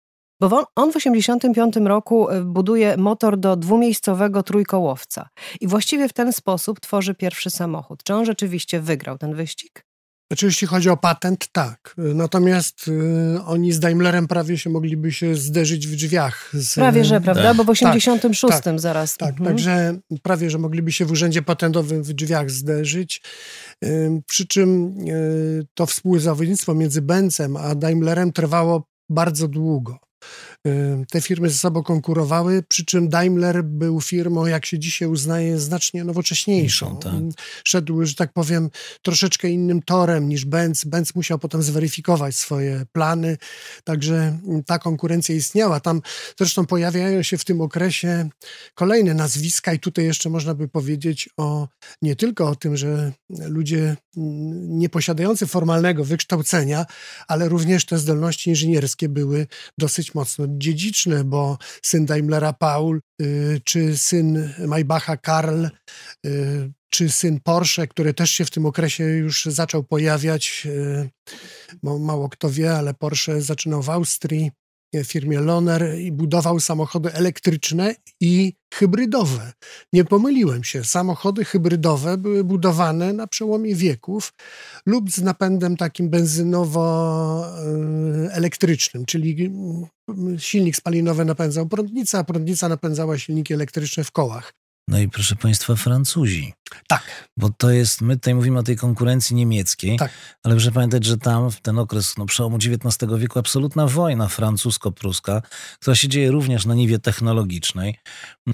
Bo 0.42 0.68
on 0.76 0.92
w 0.92 0.94
1985 0.94 1.88
roku 1.88 2.30
e, 2.30 2.42
buduje 2.42 2.98
motor 2.98 3.38
do 3.38 3.56
dwumiejscowego 3.56 4.44
trójkołowca 4.44 5.30
i 5.62 5.68
właściwie 5.68 6.10
w 6.10 6.14
ten 6.14 6.34
sposób 6.34 6.80
tworzy 6.80 7.16
pierwszy 7.16 7.50
samochód. 7.50 8.04
Czy 8.04 8.14
on 8.14 8.26
rzeczywiście 8.26 8.80
wygrał 8.80 9.18
ten 9.18 9.36
wyścig? 9.36 9.86
Znaczy, 10.32 10.46
jeśli 10.46 10.68
chodzi 10.68 10.90
o 10.90 10.98
patent, 10.98 11.48
tak. 11.52 11.96
Natomiast 11.98 12.88
y, 12.88 13.42
oni 13.46 13.72
z 13.72 13.80
Daimlerem 13.80 14.28
prawie 14.28 14.58
się 14.58 14.70
mogliby 14.70 15.12
się 15.12 15.36
zderzyć 15.36 15.88
w 15.88 15.96
drzwiach. 15.96 16.50
Z, 16.54 16.76
prawie, 16.76 17.06
że, 17.06 17.22
prawda? 17.22 17.44
Tak. 17.44 17.58
Bo 17.58 17.64
w 17.64 17.70
86 17.70 18.54
tak, 18.54 18.64
tak, 18.64 18.80
zaraz. 18.80 19.18
Tak, 19.18 19.30
mhm. 19.30 19.48
także 19.50 20.00
prawie, 20.24 20.50
że 20.50 20.58
mogliby 20.58 20.92
się 20.92 21.06
w 21.06 21.12
urzędzie 21.12 21.42
patentowym 21.42 22.04
w 22.04 22.14
drzwiach 22.14 22.50
zderzyć. 22.52 23.22
Y, 23.84 24.22
przy 24.28 24.48
czym 24.48 24.96
y, 25.08 25.68
to 25.74 25.86
współzawodnictwo 25.86 26.76
między 26.76 27.02
Benzem 27.02 27.58
a 27.58 27.76
Daimlerem 27.76 28.34
trwało 28.34 28.88
bardzo 29.10 29.48
długo. 29.48 30.00
Te 31.10 31.22
firmy 31.22 31.50
ze 31.50 31.56
sobą 31.56 31.84
konkurowały, 31.84 32.64
przy 32.68 32.86
czym 32.86 33.10
Daimler 33.10 33.64
był 33.64 34.02
firmą, 34.02 34.46
jak 34.46 34.66
się 34.66 34.80
dzisiaj 34.80 35.08
uznaje, 35.08 35.60
znacznie 35.60 36.04
nowocześniejszą. 36.04 36.98
Tak. 36.98 37.14
Szedł, 37.64 38.06
że 38.06 38.16
tak 38.16 38.34
powiem, 38.34 38.70
troszeczkę 39.02 39.50
innym 39.50 39.82
torem 39.82 40.30
niż 40.30 40.46
Benz. 40.46 40.86
Benz 40.86 41.16
musiał 41.16 41.40
potem 41.40 41.64
zweryfikować 41.64 42.36
swoje 42.36 42.86
plany, 42.92 43.38
także 43.84 44.40
ta 44.66 44.80
konkurencja 44.80 45.36
istniała. 45.36 45.80
Tam 45.80 46.02
zresztą 46.38 46.66
pojawiają 46.66 47.24
się 47.24 47.38
w 47.38 47.46
tym 47.46 47.62
okresie 47.62 48.30
kolejne 48.74 49.14
nazwiska 49.14 49.74
i 49.74 49.80
tutaj 49.80 50.06
jeszcze 50.06 50.30
można 50.30 50.54
by 50.54 50.68
powiedzieć 50.68 51.30
o 51.38 51.68
nie 52.02 52.16
tylko 52.16 52.50
o 52.50 52.56
tym, 52.56 52.78
że 52.78 53.12
ludzie 53.30 53.98
nie 54.68 54.90
posiadający 54.90 55.48
formalnego 55.48 56.06
wykształcenia, 56.06 56.86
ale 57.28 57.50
również 57.50 57.86
te 57.86 57.98
zdolności 57.98 58.50
inżynierskie 58.50 59.10
były 59.10 59.48
dosyć 59.78 60.16
mocno 60.16 60.51
dziedziczne, 60.58 61.24
bo 61.24 61.58
syn 61.82 62.06
Daimlera 62.06 62.54
Paul, 62.54 63.02
y, 63.22 63.62
czy 63.64 63.98
syn 63.98 64.54
Maybacha 64.68 65.18
Karl, 65.18 65.66
y, 66.26 66.72
czy 66.90 67.10
syn 67.10 67.40
Porsche, 67.40 67.88
który 67.88 68.14
też 68.14 68.32
się 68.32 68.46
w 68.46 68.52
tym 68.52 68.66
okresie 68.66 69.04
już 69.04 69.46
zaczął 69.46 69.84
pojawiać. 69.84 70.64
Y, 70.66 71.10
mało 71.84 72.30
kto 72.30 72.50
wie, 72.50 72.74
ale 72.74 72.94
Porsche 72.94 73.42
zaczynał 73.42 73.82
w 73.82 73.90
Austrii 73.90 74.52
firmie 75.06 75.40
Loner 75.40 76.00
i 76.00 76.12
budował 76.12 76.60
samochody 76.60 77.14
elektryczne 77.14 77.96
i 78.20 78.54
hybrydowe. 78.74 79.54
Nie 79.94 80.06
pomyliłem 80.06 80.64
się. 80.64 80.84
Samochody 80.84 81.46
hybrydowe 81.46 82.18
były 82.18 82.44
budowane 82.44 83.14
na 83.14 83.28
przełomie 83.28 83.76
wieków 83.76 84.34
lub 84.86 85.12
z 85.12 85.22
napędem 85.22 85.78
takim 85.78 86.10
benzynowo-elektrycznym, 86.10 89.06
czyli 89.06 89.46
mm, 89.46 89.88
silnik 90.40 90.76
spalinowy 90.76 91.26
napędzał 91.26 91.68
prądnica, 91.68 92.20
a 92.20 92.24
prądnica 92.24 92.70
napędzała 92.70 93.18
silniki 93.18 93.54
elektryczne 93.54 94.04
w 94.04 94.12
kołach. 94.12 94.61
No 94.92 95.00
i 95.00 95.10
proszę 95.10 95.36
Państwa, 95.36 95.76
Francuzi. 95.76 96.54
Tak. 96.88 97.30
Bo 97.38 97.50
to 97.58 97.70
jest, 97.70 98.02
my 98.02 98.16
tutaj 98.16 98.36
mówimy 98.36 98.60
o 98.60 98.64
tej 98.64 98.76
konkurencji 98.76 99.36
niemieckiej, 99.36 99.98
tak. 99.98 100.12
ale 100.44 100.56
proszę 100.56 100.72
pamiętać, 100.72 101.06
że 101.06 101.18
tam 101.18 101.52
w 101.52 101.62
ten 101.62 101.80
okres 101.80 102.18
no, 102.18 102.26
przełomu 102.26 102.58
XIX 102.58 103.12
wieku 103.18 103.40
absolutna 103.40 103.88
wojna 103.88 104.28
francusko-pruska, 104.28 105.42
która 105.80 105.96
się 105.96 106.08
dzieje 106.08 106.32
również 106.32 106.66
na 106.66 106.76
niwie 106.76 107.00
technologicznej. 107.00 108.00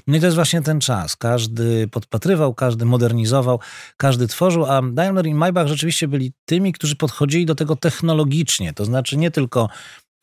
No 0.06 0.16
i 0.16 0.20
to 0.20 0.26
jest 0.26 0.34
właśnie 0.34 0.62
ten 0.62 0.80
czas. 0.80 1.16
Każdy 1.16 1.88
podpatrywał, 1.88 2.54
każdy 2.54 2.84
modernizował, 2.84 3.60
każdy 3.96 4.26
tworzył, 4.26 4.66
a 4.66 4.82
Daimler 4.82 5.26
i 5.26 5.34
Maybach 5.34 5.66
rzeczywiście 5.66 6.08
byli 6.08 6.32
tymi, 6.44 6.72
którzy 6.72 6.96
podchodzili 6.96 7.46
do 7.46 7.54
tego 7.54 7.76
technologicznie. 7.76 8.72
To 8.72 8.84
znaczy 8.84 9.16
nie 9.16 9.30
tylko 9.30 9.68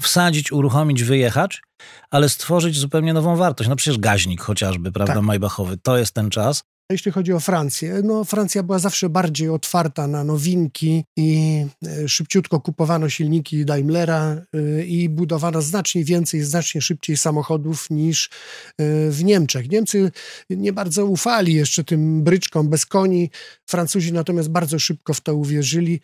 wsadzić, 0.02 0.52
uruchomić, 0.52 1.04
wyjechać, 1.04 1.62
ale 2.10 2.30
stworzyć 2.30 2.78
zupełnie 2.78 3.14
nową 3.14 3.36
wartość. 3.36 3.70
No 3.70 3.76
przecież 3.76 3.98
gaźnik 3.98 4.42
chociażby, 4.42 4.92
prawda, 4.92 5.14
tak. 5.14 5.24
Maybachowy, 5.24 5.78
to 5.78 5.98
jest 5.98 6.14
ten 6.14 6.30
czas. 6.30 6.64
Jeśli 6.92 7.12
chodzi 7.12 7.34
o 7.34 7.40
Francję, 7.40 8.02
no 8.04 8.24
Francja 8.24 8.64
była 8.64 8.80
zawsze 8.80 9.10
bardziej 9.10 9.50
otwarta 9.50 10.08
na 10.08 10.24
nowinki 10.24 11.04
i 11.18 11.66
e, 11.86 12.10
szybciutko 12.10 12.62
kupowano 12.62 13.10
silniki 13.10 13.66
Daimlera 13.66 14.42
e, 14.54 14.86
i 14.86 15.10
budowano 15.10 15.62
znacznie 15.62 16.04
więcej, 16.04 16.42
znacznie 16.42 16.82
szybciej 16.82 17.18
samochodów 17.18 17.90
niż 17.90 18.26
e, 18.26 18.30
w 19.10 19.24
Niemczech. 19.24 19.70
Niemcy 19.70 20.12
nie 20.50 20.74
bardzo 20.74 21.06
ufali 21.06 21.54
jeszcze 21.54 21.84
tym 21.84 22.24
bryczkom 22.24 22.70
bez 22.70 22.86
koni, 22.86 23.30
Francuzi 23.70 24.14
natomiast 24.14 24.50
bardzo 24.50 24.80
szybko 24.80 25.14
w 25.14 25.22
to 25.22 25.36
uwierzyli. 25.36 26.02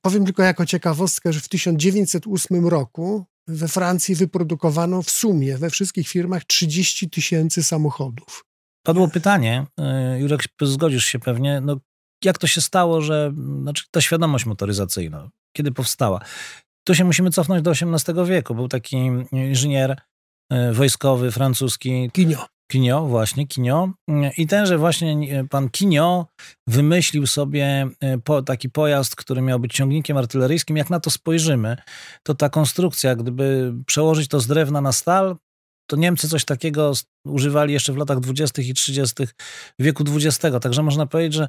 Powiem 0.00 0.24
tylko 0.24 0.42
jako 0.42 0.66
ciekawostkę, 0.66 1.32
że 1.32 1.40
w 1.40 1.48
1908 1.48 2.66
roku 2.66 3.26
we 3.48 3.68
Francji 3.68 4.14
wyprodukowano 4.14 5.02
w 5.02 5.10
sumie 5.10 5.58
we 5.58 5.70
wszystkich 5.70 6.08
firmach 6.08 6.44
30 6.44 7.10
tysięcy 7.10 7.62
samochodów. 7.62 8.44
Padło 8.86 9.08
pytanie, 9.08 9.66
y, 10.16 10.20
Jurek, 10.20 10.42
zgodzisz 10.62 11.04
się 11.04 11.18
pewnie, 11.18 11.60
no, 11.60 11.76
jak 12.24 12.38
to 12.38 12.46
się 12.46 12.60
stało, 12.60 13.00
że 13.00 13.32
znaczy 13.62 13.84
ta 13.90 14.00
świadomość 14.00 14.46
motoryzacyjna, 14.46 15.30
kiedy 15.56 15.72
powstała? 15.72 16.20
Tu 16.84 16.94
się 16.94 17.04
musimy 17.04 17.30
cofnąć 17.30 17.62
do 17.62 17.70
XVIII 17.70 18.26
wieku. 18.26 18.54
Był 18.54 18.68
taki 18.68 18.96
inżynier 19.32 20.02
y, 20.52 20.72
wojskowy 20.72 21.30
francuski. 21.30 22.10
Kinio. 22.12 22.46
Kinio, 22.72 23.06
właśnie, 23.06 23.46
Kinio. 23.46 23.90
I 24.36 24.46
tenże 24.46 24.78
właśnie 24.78 25.44
pan 25.50 25.70
Kinio 25.70 26.26
wymyślił 26.66 27.26
sobie 27.26 27.88
y, 28.38 28.42
taki 28.44 28.70
pojazd, 28.70 29.16
który 29.16 29.42
miał 29.42 29.60
być 29.60 29.72
ciągnikiem 29.72 30.16
artyleryjskim. 30.16 30.76
Jak 30.76 30.90
na 30.90 31.00
to 31.00 31.10
spojrzymy, 31.10 31.76
to 32.22 32.34
ta 32.34 32.48
konstrukcja, 32.48 33.16
gdyby 33.16 33.74
przełożyć 33.86 34.28
to 34.28 34.40
z 34.40 34.46
drewna 34.46 34.80
na 34.80 34.92
stal, 34.92 35.36
to 35.90 35.96
Niemcy 35.96 36.28
coś 36.28 36.44
takiego 36.44 36.92
używali 37.26 37.72
jeszcze 37.72 37.92
w 37.92 37.96
latach 37.96 38.20
20. 38.20 38.62
i 38.62 38.74
30. 38.74 39.24
wieku 39.78 40.04
XX. 40.16 40.56
Także 40.62 40.82
można 40.82 41.06
powiedzieć, 41.06 41.34
że 41.34 41.48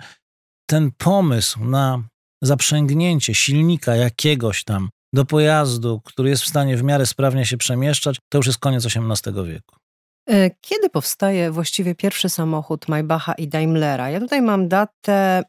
ten 0.69 0.91
pomysł 0.97 1.65
na 1.65 2.03
zaprzęgnięcie 2.41 3.35
silnika 3.35 3.95
jakiegoś 3.95 4.63
tam 4.63 4.89
do 5.13 5.25
pojazdu, 5.25 6.01
który 6.05 6.29
jest 6.29 6.43
w 6.43 6.47
stanie 6.47 6.77
w 6.77 6.83
miarę 6.83 7.05
sprawnie 7.05 7.45
się 7.45 7.57
przemieszczać, 7.57 8.17
to 8.31 8.37
już 8.37 8.47
jest 8.47 8.59
koniec 8.59 8.85
XVIII 8.85 9.45
wieku. 9.45 9.82
E, 10.29 10.49
kiedy 10.61 10.89
powstaje 10.89 11.51
właściwie 11.51 11.95
pierwszy 11.95 12.29
samochód 12.29 12.87
Maybacha 12.87 13.33
i 13.33 13.47
Daimlera? 13.47 14.09
Ja 14.09 14.19
tutaj 14.19 14.41
mam 14.41 14.67
datę 14.67 15.43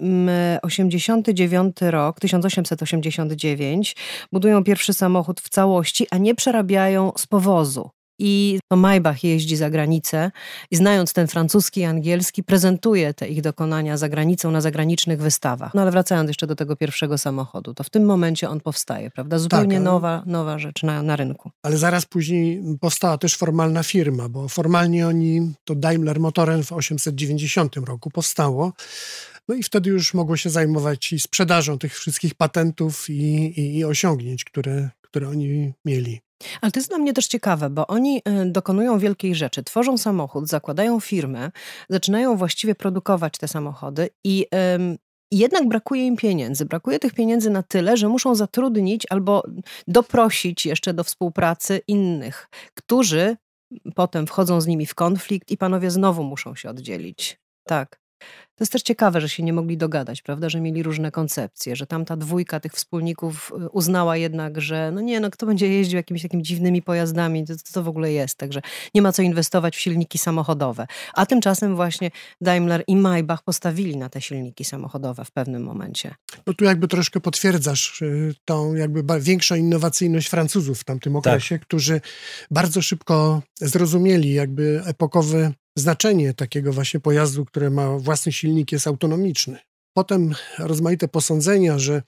89 0.62 1.82
mm, 1.82 1.92
rok, 1.92 2.20
1889. 2.20 3.96
Budują 4.32 4.64
pierwszy 4.64 4.92
samochód 4.92 5.40
w 5.40 5.48
całości, 5.48 6.06
a 6.10 6.18
nie 6.18 6.34
przerabiają 6.34 7.12
z 7.16 7.26
powozu. 7.26 7.90
I 8.18 8.58
to 8.68 8.76
Maybach 8.76 9.24
jeździ 9.24 9.56
za 9.56 9.70
granicę 9.70 10.30
i 10.70 10.76
znając 10.76 11.12
ten 11.12 11.26
francuski 11.26 11.80
i 11.80 11.84
angielski, 11.84 12.42
prezentuje 12.42 13.14
te 13.14 13.28
ich 13.28 13.40
dokonania 13.40 13.96
za 13.96 14.08
granicą 14.08 14.50
na 14.50 14.60
zagranicznych 14.60 15.22
wystawach. 15.22 15.74
No 15.74 15.82
ale 15.82 15.90
wracając 15.90 16.28
jeszcze 16.28 16.46
do 16.46 16.56
tego 16.56 16.76
pierwszego 16.76 17.18
samochodu, 17.18 17.74
to 17.74 17.84
w 17.84 17.90
tym 17.90 18.04
momencie 18.04 18.48
on 18.48 18.60
powstaje, 18.60 19.10
prawda? 19.10 19.38
Zupełnie 19.38 19.76
tak, 19.76 19.84
nowa, 19.84 20.22
nowa 20.26 20.58
rzecz 20.58 20.82
na, 20.82 21.02
na 21.02 21.16
rynku. 21.16 21.50
Ale 21.62 21.76
zaraz 21.76 22.06
później 22.06 22.62
powstała 22.80 23.18
też 23.18 23.36
formalna 23.36 23.82
firma, 23.82 24.28
bo 24.28 24.48
formalnie 24.48 25.06
oni, 25.06 25.52
to 25.64 25.74
Daimler 25.74 26.20
Motoren 26.20 26.64
w 26.64 26.72
890 26.72 27.76
roku 27.76 28.10
powstało. 28.10 28.72
No 29.48 29.54
i 29.54 29.62
wtedy 29.62 29.90
już 29.90 30.14
mogło 30.14 30.36
się 30.36 30.50
zajmować 30.50 31.12
i 31.12 31.20
sprzedażą 31.20 31.78
tych 31.78 31.98
wszystkich 31.98 32.34
patentów 32.34 33.10
i, 33.10 33.14
i, 33.60 33.78
i 33.78 33.84
osiągnięć, 33.84 34.44
które, 34.44 34.90
które 35.02 35.28
oni 35.28 35.72
mieli. 35.84 36.23
Ale 36.60 36.72
to 36.72 36.80
jest 36.80 36.90
dla 36.90 36.98
mnie 36.98 37.12
też 37.12 37.26
ciekawe, 37.26 37.70
bo 37.70 37.86
oni 37.86 38.18
y, 38.18 38.22
dokonują 38.46 38.98
wielkiej 38.98 39.34
rzeczy. 39.34 39.64
Tworzą 39.64 39.98
samochód, 39.98 40.48
zakładają 40.48 41.00
firmę, 41.00 41.50
zaczynają 41.88 42.36
właściwie 42.36 42.74
produkować 42.74 43.38
te 43.38 43.48
samochody 43.48 44.08
i 44.24 44.46
jednak 45.34 45.68
brakuje 45.68 46.06
im 46.06 46.16
pieniędzy. 46.16 46.66
Brakuje 46.66 46.98
tych 46.98 47.14
pieniędzy 47.14 47.50
na 47.50 47.62
tyle, 47.62 47.96
że 47.96 48.08
muszą 48.08 48.34
zatrudnić 48.34 49.06
albo 49.10 49.42
doprosić 49.88 50.66
jeszcze 50.66 50.94
do 50.94 51.04
współpracy 51.04 51.80
innych, 51.88 52.48
którzy 52.74 53.36
potem 53.94 54.26
wchodzą 54.26 54.60
z 54.60 54.66
nimi 54.66 54.86
w 54.86 54.94
konflikt 54.94 55.50
i 55.50 55.56
panowie 55.56 55.90
znowu 55.90 56.22
muszą 56.22 56.54
się 56.54 56.70
oddzielić. 56.70 57.40
Tak. 57.64 58.00
To 58.56 58.62
jest 58.62 58.72
też 58.72 58.82
ciekawe, 58.82 59.20
że 59.20 59.28
się 59.28 59.42
nie 59.42 59.52
mogli 59.52 59.76
dogadać, 59.76 60.22
prawda, 60.22 60.48
że 60.48 60.60
mieli 60.60 60.82
różne 60.82 61.10
koncepcje, 61.10 61.76
że 61.76 61.86
tamta 61.86 62.16
dwójka 62.16 62.60
tych 62.60 62.72
wspólników 62.72 63.52
y, 63.64 63.68
uznała 63.68 64.16
jednak, 64.16 64.60
że 64.60 64.90
no 64.94 65.00
nie, 65.00 65.20
no 65.20 65.30
kto 65.30 65.46
będzie 65.46 65.68
jeździł 65.68 65.96
jakimiś 65.96 66.22
takimi 66.22 66.42
dziwnymi 66.42 66.82
pojazdami, 66.82 67.46
to, 67.46 67.54
to 67.72 67.82
w 67.82 67.88
ogóle 67.88 68.12
jest, 68.12 68.38
także 68.38 68.60
nie 68.94 69.02
ma 69.02 69.12
co 69.12 69.22
inwestować 69.22 69.76
w 69.76 69.80
silniki 69.80 70.18
samochodowe. 70.18 70.86
A 71.14 71.26
tymczasem 71.26 71.76
właśnie 71.76 72.10
Daimler 72.40 72.84
i 72.86 72.96
Maybach 72.96 73.42
postawili 73.42 73.96
na 73.96 74.08
te 74.08 74.20
silniki 74.20 74.64
samochodowe 74.64 75.24
w 75.24 75.30
pewnym 75.30 75.62
momencie. 75.62 76.14
No 76.46 76.54
tu 76.54 76.64
jakby 76.64 76.88
troszkę 76.88 77.20
potwierdzasz 77.20 78.02
y, 78.02 78.34
tą 78.44 78.74
jakby 78.74 79.20
większą 79.20 79.54
innowacyjność 79.54 80.28
Francuzów 80.28 80.80
w 80.80 80.84
tamtym 80.84 81.12
tak. 81.12 81.18
okresie, 81.18 81.58
tak. 81.58 81.66
którzy 81.66 82.00
bardzo 82.50 82.82
szybko 82.82 83.42
zrozumieli 83.60 84.32
jakby 84.32 84.82
epokowy 84.86 85.52
znaczenie 85.76 86.34
takiego 86.34 86.72
właśnie 86.72 87.00
pojazdu, 87.00 87.44
który 87.44 87.70
ma 87.70 87.98
własny 87.98 88.32
silnik, 88.32 88.43
jest 88.72 88.86
autonomiczny. 88.86 89.58
Potem 89.96 90.34
rozmaite 90.58 91.08
posądzenia, 91.08 91.78
że 91.78 92.02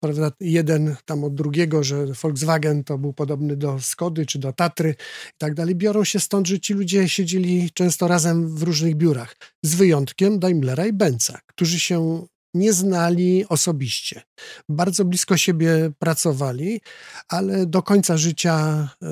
prawda, 0.00 0.32
jeden 0.40 0.96
tam 1.04 1.24
od 1.24 1.34
drugiego, 1.34 1.84
że 1.84 2.06
Volkswagen 2.06 2.84
to 2.84 2.98
był 2.98 3.12
podobny 3.12 3.56
do 3.56 3.80
Skody 3.80 4.26
czy 4.26 4.38
do 4.38 4.52
Tatry 4.52 4.94
i 5.28 5.38
tak 5.38 5.54
dalej, 5.54 5.74
biorą 5.74 6.04
się 6.04 6.20
stąd, 6.20 6.46
że 6.46 6.60
ci 6.60 6.74
ludzie 6.74 7.08
siedzieli 7.08 7.70
często 7.74 8.08
razem 8.08 8.56
w 8.56 8.62
różnych 8.62 8.94
biurach, 8.94 9.36
z 9.62 9.74
wyjątkiem 9.74 10.38
Daimlera 10.38 10.86
i 10.86 10.92
Benza, 10.92 11.38
którzy 11.46 11.80
się 11.80 12.26
nie 12.54 12.72
znali 12.72 13.46
osobiście. 13.48 14.22
Bardzo 14.68 15.04
blisko 15.04 15.36
siebie 15.36 15.90
pracowali, 15.98 16.80
ale 17.28 17.66
do 17.66 17.82
końca 17.82 18.16
życia 18.16 18.88
e, 19.02 19.08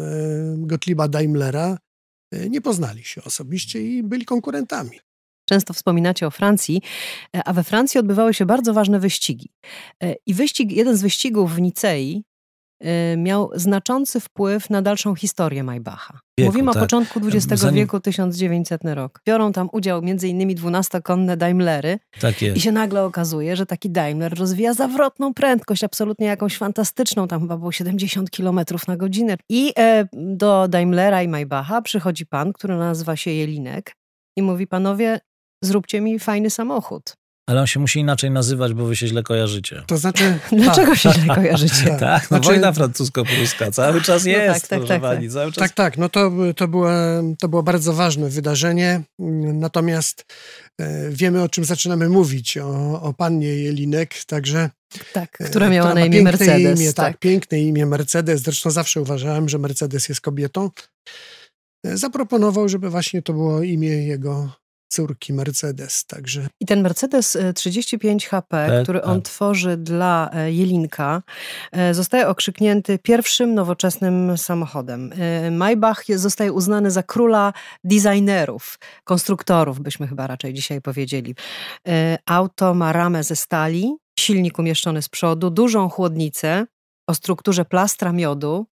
Gottlieba 0.58 1.08
Daimlera 1.08 1.78
e, 2.32 2.48
nie 2.48 2.60
poznali 2.60 3.04
się 3.04 3.24
osobiście 3.24 3.82
i 3.82 4.02
byli 4.02 4.24
konkurentami. 4.24 5.00
Często 5.50 5.74
wspominacie 5.74 6.26
o 6.26 6.30
Francji, 6.30 6.82
e, 7.36 7.44
a 7.44 7.52
we 7.52 7.64
Francji 7.64 8.00
odbywały 8.00 8.34
się 8.34 8.46
bardzo 8.46 8.74
ważne 8.74 9.00
wyścigi. 9.00 9.50
I 10.26 10.34
wyścig, 10.34 10.72
jeden 10.72 10.96
z 10.96 11.02
wyścigów 11.02 11.54
w 11.54 11.60
Nicei 11.60 12.24
Y, 12.84 13.16
miał 13.16 13.50
znaczący 13.54 14.20
wpływ 14.20 14.70
na 14.70 14.82
dalszą 14.82 15.14
historię 15.14 15.64
Maybacha. 15.64 16.20
Wieku, 16.38 16.52
Mówimy 16.52 16.72
tak. 16.72 16.76
o 16.76 16.80
początku 16.80 17.20
XX 17.24 17.60
Zanim... 17.60 17.74
wieku, 17.74 18.00
1900 18.00 18.80
rok. 18.84 19.20
Biorą 19.26 19.52
tam 19.52 19.68
udział 19.72 19.98
m.in. 19.98 20.54
dwunastokonne 20.54 21.36
Daimlery 21.36 21.98
tak 22.20 22.42
i 22.42 22.60
się 22.60 22.72
nagle 22.72 23.04
okazuje, 23.04 23.56
że 23.56 23.66
taki 23.66 23.90
Daimler 23.90 24.38
rozwija 24.38 24.74
zawrotną 24.74 25.34
prędkość, 25.34 25.84
absolutnie 25.84 26.26
jakąś 26.26 26.56
fantastyczną, 26.56 27.28
tam 27.28 27.40
chyba 27.40 27.56
było 27.56 27.72
70 27.72 28.30
km 28.30 28.60
na 28.88 28.96
godzinę. 28.96 29.36
I 29.48 29.72
e, 29.78 30.08
do 30.12 30.68
Daimlera 30.68 31.22
i 31.22 31.28
Maybacha 31.28 31.82
przychodzi 31.82 32.26
pan, 32.26 32.52
który 32.52 32.76
nazywa 32.76 33.16
się 33.16 33.30
Jelinek 33.30 33.96
i 34.36 34.42
mówi, 34.42 34.66
panowie, 34.66 35.20
zróbcie 35.62 36.00
mi 36.00 36.18
fajny 36.18 36.50
samochód. 36.50 37.14
Ale 37.50 37.60
on 37.60 37.66
się 37.66 37.80
musi 37.80 38.00
inaczej 38.00 38.30
nazywać, 38.30 38.74
bo 38.74 38.84
wy 38.84 38.96
się 38.96 39.06
źle 39.06 39.22
kojarzycie. 39.22 39.82
To 39.86 39.96
znaczy... 39.96 40.38
Dlaczego 40.52 40.96
się 40.96 41.12
źle 41.12 41.34
kojarzycie? 41.34 41.96
tak, 42.00 42.22
no 42.22 42.28
znaczy... 42.28 42.46
wojna 42.46 42.72
francusko-pruska 42.72 43.70
cały 43.70 44.02
czas 44.02 44.24
no 44.24 44.30
jest, 44.30 44.68
tak, 44.68 44.80
tak, 44.80 44.88
tak, 44.88 45.02
tak. 45.02 45.30
Cały 45.30 45.52
czas... 45.52 45.62
tak, 45.62 45.72
tak, 45.72 45.98
no 45.98 46.08
to, 46.08 46.32
to, 46.56 46.68
było, 46.68 46.90
to 47.38 47.48
było 47.48 47.62
bardzo 47.62 47.92
ważne 47.92 48.28
wydarzenie, 48.28 49.02
natomiast 49.54 50.24
e, 50.80 51.10
wiemy 51.10 51.42
o 51.42 51.48
czym 51.48 51.64
zaczynamy 51.64 52.08
mówić, 52.08 52.58
o, 52.58 53.02
o 53.02 53.14
pannie 53.14 53.48
Jelinek, 53.48 54.24
także... 54.24 54.70
Tak, 55.12 55.40
e, 55.40 55.44
która 55.44 55.68
miała 55.68 55.90
która 55.90 56.00
na 56.00 56.06
imię 56.06 56.22
Mercedes. 56.22 56.80
Imię, 56.80 56.92
tak. 56.92 57.06
tak, 57.06 57.18
piękne 57.18 57.60
imię 57.60 57.86
Mercedes, 57.86 58.42
zresztą 58.42 58.70
zawsze 58.70 59.00
uważałem, 59.00 59.48
że 59.48 59.58
Mercedes 59.58 60.08
jest 60.08 60.20
kobietą. 60.20 60.70
E, 61.86 61.96
zaproponował, 61.96 62.68
żeby 62.68 62.90
właśnie 62.90 63.22
to 63.22 63.32
było 63.32 63.62
imię 63.62 64.06
jego 64.06 64.59
córki 64.90 65.32
Mercedes. 65.32 66.04
Także. 66.04 66.46
I 66.60 66.66
ten 66.66 66.82
Mercedes 66.82 67.38
35 67.54 68.28
HP, 68.28 68.66
tak, 68.68 68.82
który 68.82 69.02
on 69.02 69.22
tak. 69.22 69.32
tworzy 69.32 69.76
dla 69.76 70.30
e, 70.32 70.52
Jelinka, 70.52 71.22
e, 71.72 71.94
zostaje 71.94 72.28
okrzyknięty 72.28 72.98
pierwszym 72.98 73.54
nowoczesnym 73.54 74.38
samochodem. 74.38 75.12
E, 75.12 75.50
Maybach 75.50 76.04
zostaje 76.14 76.52
uznany 76.52 76.90
za 76.90 77.02
króla 77.02 77.52
designerów, 77.84 78.78
konstruktorów, 79.04 79.80
byśmy 79.80 80.06
chyba 80.06 80.26
raczej 80.26 80.54
dzisiaj 80.54 80.80
powiedzieli. 80.80 81.34
Auto 82.26 82.74
ma 82.74 82.92
ramę 82.92 83.24
ze 83.24 83.36
stali, 83.36 83.96
silnik 84.18 84.58
umieszczony 84.58 85.02
z 85.02 85.08
przodu, 85.08 85.50
dużą 85.50 85.88
chłodnicę 85.88 86.66
o 87.06 87.14
strukturze 87.14 87.64
plastra 87.64 88.12
miodu, 88.12 88.66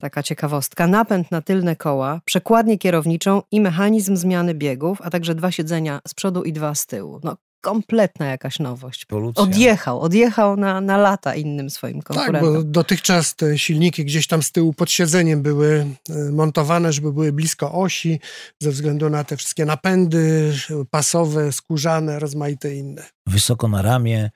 Taka 0.00 0.22
ciekawostka. 0.22 0.86
Napęd 0.86 1.30
na 1.30 1.42
tylne 1.42 1.76
koła, 1.76 2.20
przekładnię 2.24 2.78
kierowniczą 2.78 3.42
i 3.50 3.60
mechanizm 3.60 4.16
zmiany 4.16 4.54
biegów, 4.54 4.98
a 5.02 5.10
także 5.10 5.34
dwa 5.34 5.52
siedzenia 5.52 6.00
z 6.08 6.14
przodu 6.14 6.42
i 6.42 6.52
dwa 6.52 6.74
z 6.74 6.86
tyłu. 6.86 7.20
No, 7.24 7.36
kompletna 7.60 8.26
jakaś 8.26 8.58
nowość. 8.58 9.04
Polucja. 9.04 9.42
Odjechał, 9.42 10.00
odjechał 10.00 10.56
na, 10.56 10.80
na 10.80 10.96
lata 10.96 11.34
innym 11.34 11.70
swoim 11.70 12.02
konkurentom. 12.02 12.54
Tak, 12.54 12.62
bo 12.62 12.70
dotychczas 12.70 13.36
te 13.36 13.58
silniki 13.58 14.04
gdzieś 14.04 14.26
tam 14.26 14.42
z 14.42 14.52
tyłu 14.52 14.72
pod 14.72 14.90
siedzeniem 14.90 15.42
były 15.42 15.86
e, 16.10 16.32
montowane, 16.32 16.92
żeby 16.92 17.12
były 17.12 17.32
blisko 17.32 17.72
osi, 17.72 18.20
ze 18.62 18.70
względu 18.70 19.10
na 19.10 19.24
te 19.24 19.36
wszystkie 19.36 19.64
napędy 19.64 20.52
pasowe, 20.90 21.52
skórzane, 21.52 22.18
rozmaite 22.18 22.74
inne. 22.74 23.02
Wysoko 23.26 23.68
na 23.68 23.82
ramię, 23.82 24.30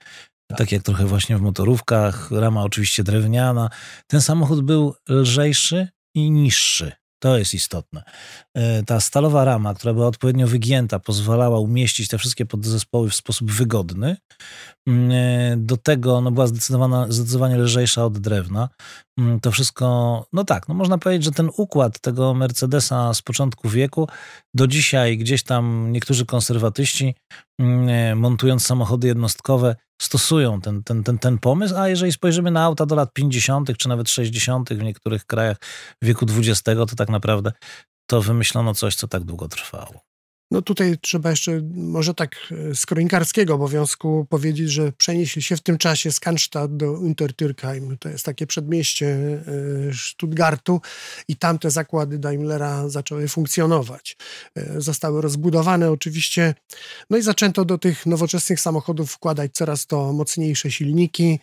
tak. 0.52 0.58
tak 0.58 0.72
jak 0.72 0.82
trochę 0.82 1.06
właśnie 1.06 1.36
w 1.36 1.40
motorówkach, 1.40 2.30
rama 2.30 2.62
oczywiście 2.62 3.04
drewniana. 3.04 3.70
Ten 4.06 4.20
samochód 4.20 4.60
był 4.60 4.94
lżejszy 5.08 5.88
i 6.14 6.30
niższy. 6.30 6.92
To 7.22 7.38
jest 7.38 7.54
istotne. 7.54 8.02
E, 8.54 8.82
ta 8.82 9.00
stalowa 9.00 9.44
rama, 9.44 9.74
która 9.74 9.94
była 9.94 10.06
odpowiednio 10.06 10.46
wygięta, 10.46 10.98
pozwalała 10.98 11.58
umieścić 11.58 12.08
te 12.08 12.18
wszystkie 12.18 12.46
podzespoły 12.46 13.10
w 13.10 13.14
sposób 13.14 13.52
wygodny. 13.52 14.16
Mm, 14.88 15.10
e, 15.12 15.56
do 15.56 15.76
tego 15.76 16.20
no, 16.20 16.30
była 16.30 16.46
zdecydowanie 17.08 17.56
lżejsza 17.56 18.04
od 18.04 18.18
drewna. 18.18 18.68
Mm, 19.18 19.40
to 19.40 19.50
wszystko, 19.50 20.26
no 20.32 20.44
tak, 20.44 20.68
no 20.68 20.74
można 20.74 20.98
powiedzieć, 20.98 21.24
że 21.24 21.32
ten 21.32 21.50
układ 21.56 22.00
tego 22.00 22.34
Mercedesa 22.34 23.14
z 23.14 23.22
początku 23.22 23.68
wieku 23.68 24.08
do 24.54 24.66
dzisiaj 24.66 25.18
gdzieś 25.18 25.42
tam 25.42 25.92
niektórzy 25.92 26.26
konserwatyści 26.26 27.14
montując 28.16 28.66
samochody 28.66 29.06
jednostkowe 29.06 29.76
stosują 30.02 30.60
ten, 30.60 30.82
ten, 30.82 31.04
ten, 31.04 31.18
ten 31.18 31.38
pomysł, 31.38 31.76
a 31.76 31.88
jeżeli 31.88 32.12
spojrzymy 32.12 32.50
na 32.50 32.64
auta 32.64 32.86
do 32.86 32.94
lat 32.94 33.12
50. 33.12 33.76
czy 33.76 33.88
nawet 33.88 34.10
60. 34.10 34.70
w 34.70 34.82
niektórych 34.82 35.26
krajach 35.26 35.56
wieku 36.02 36.26
XX, 36.38 36.62
to 36.64 36.96
tak 36.96 37.08
naprawdę 37.08 37.52
to 38.06 38.22
wymyślono 38.22 38.74
coś, 38.74 38.94
co 38.94 39.08
tak 39.08 39.24
długo 39.24 39.48
trwało. 39.48 40.11
No 40.52 40.62
tutaj 40.62 40.98
trzeba 41.00 41.30
jeszcze 41.30 41.60
może 41.74 42.14
tak 42.14 42.36
e, 42.70 42.74
z 42.74 42.86
kronikarskiego 42.86 43.54
obowiązku 43.54 44.26
powiedzieć, 44.30 44.70
że 44.70 44.92
przenieśli 44.92 45.42
się 45.42 45.56
w 45.56 45.60
tym 45.60 45.78
czasie 45.78 46.12
z 46.12 46.20
Cannstatt 46.20 46.76
do 46.76 46.92
Untertürkheim. 46.92 47.98
To 47.98 48.08
jest 48.08 48.24
takie 48.24 48.46
przedmieście 48.46 49.06
e, 49.06 49.94
Stuttgartu 49.94 50.80
i 51.28 51.36
tam 51.36 51.58
te 51.58 51.70
zakłady 51.70 52.18
Daimlera 52.18 52.88
zaczęły 52.88 53.28
funkcjonować. 53.28 54.16
E, 54.56 54.80
zostały 54.80 55.22
rozbudowane 55.22 55.90
oczywiście, 55.90 56.54
no 57.10 57.16
i 57.16 57.22
zaczęto 57.22 57.64
do 57.64 57.78
tych 57.78 58.06
nowoczesnych 58.06 58.60
samochodów 58.60 59.12
wkładać 59.12 59.52
coraz 59.54 59.86
to 59.86 60.12
mocniejsze 60.12 60.70
silniki, 60.70 61.40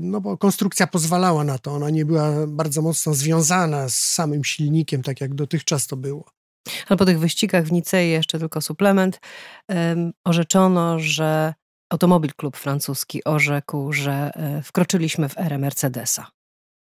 no 0.00 0.20
bo 0.20 0.38
konstrukcja 0.38 0.86
pozwalała 0.86 1.44
na 1.44 1.58
to. 1.58 1.72
Ona 1.72 1.90
nie 1.90 2.04
była 2.04 2.46
bardzo 2.46 2.82
mocno 2.82 3.14
związana 3.14 3.88
z 3.88 3.94
samym 3.94 4.44
silnikiem, 4.44 5.02
tak 5.02 5.20
jak 5.20 5.34
dotychczas 5.34 5.86
to 5.86 5.96
było. 5.96 6.39
Ale 6.88 6.96
po 6.96 7.04
tych 7.04 7.18
wyścigach 7.18 7.64
w 7.64 7.72
Nicei, 7.72 8.10
jeszcze 8.10 8.38
tylko 8.38 8.60
suplement, 8.60 9.20
um, 9.68 10.12
orzeczono, 10.24 10.98
że 10.98 11.54
Automobil 11.90 12.30
Klub 12.36 12.56
Francuski 12.56 13.24
orzekł, 13.24 13.92
że 13.92 14.30
e, 14.34 14.62
wkroczyliśmy 14.62 15.28
w 15.28 15.38
erę 15.38 15.58
Mercedesa. 15.58 16.26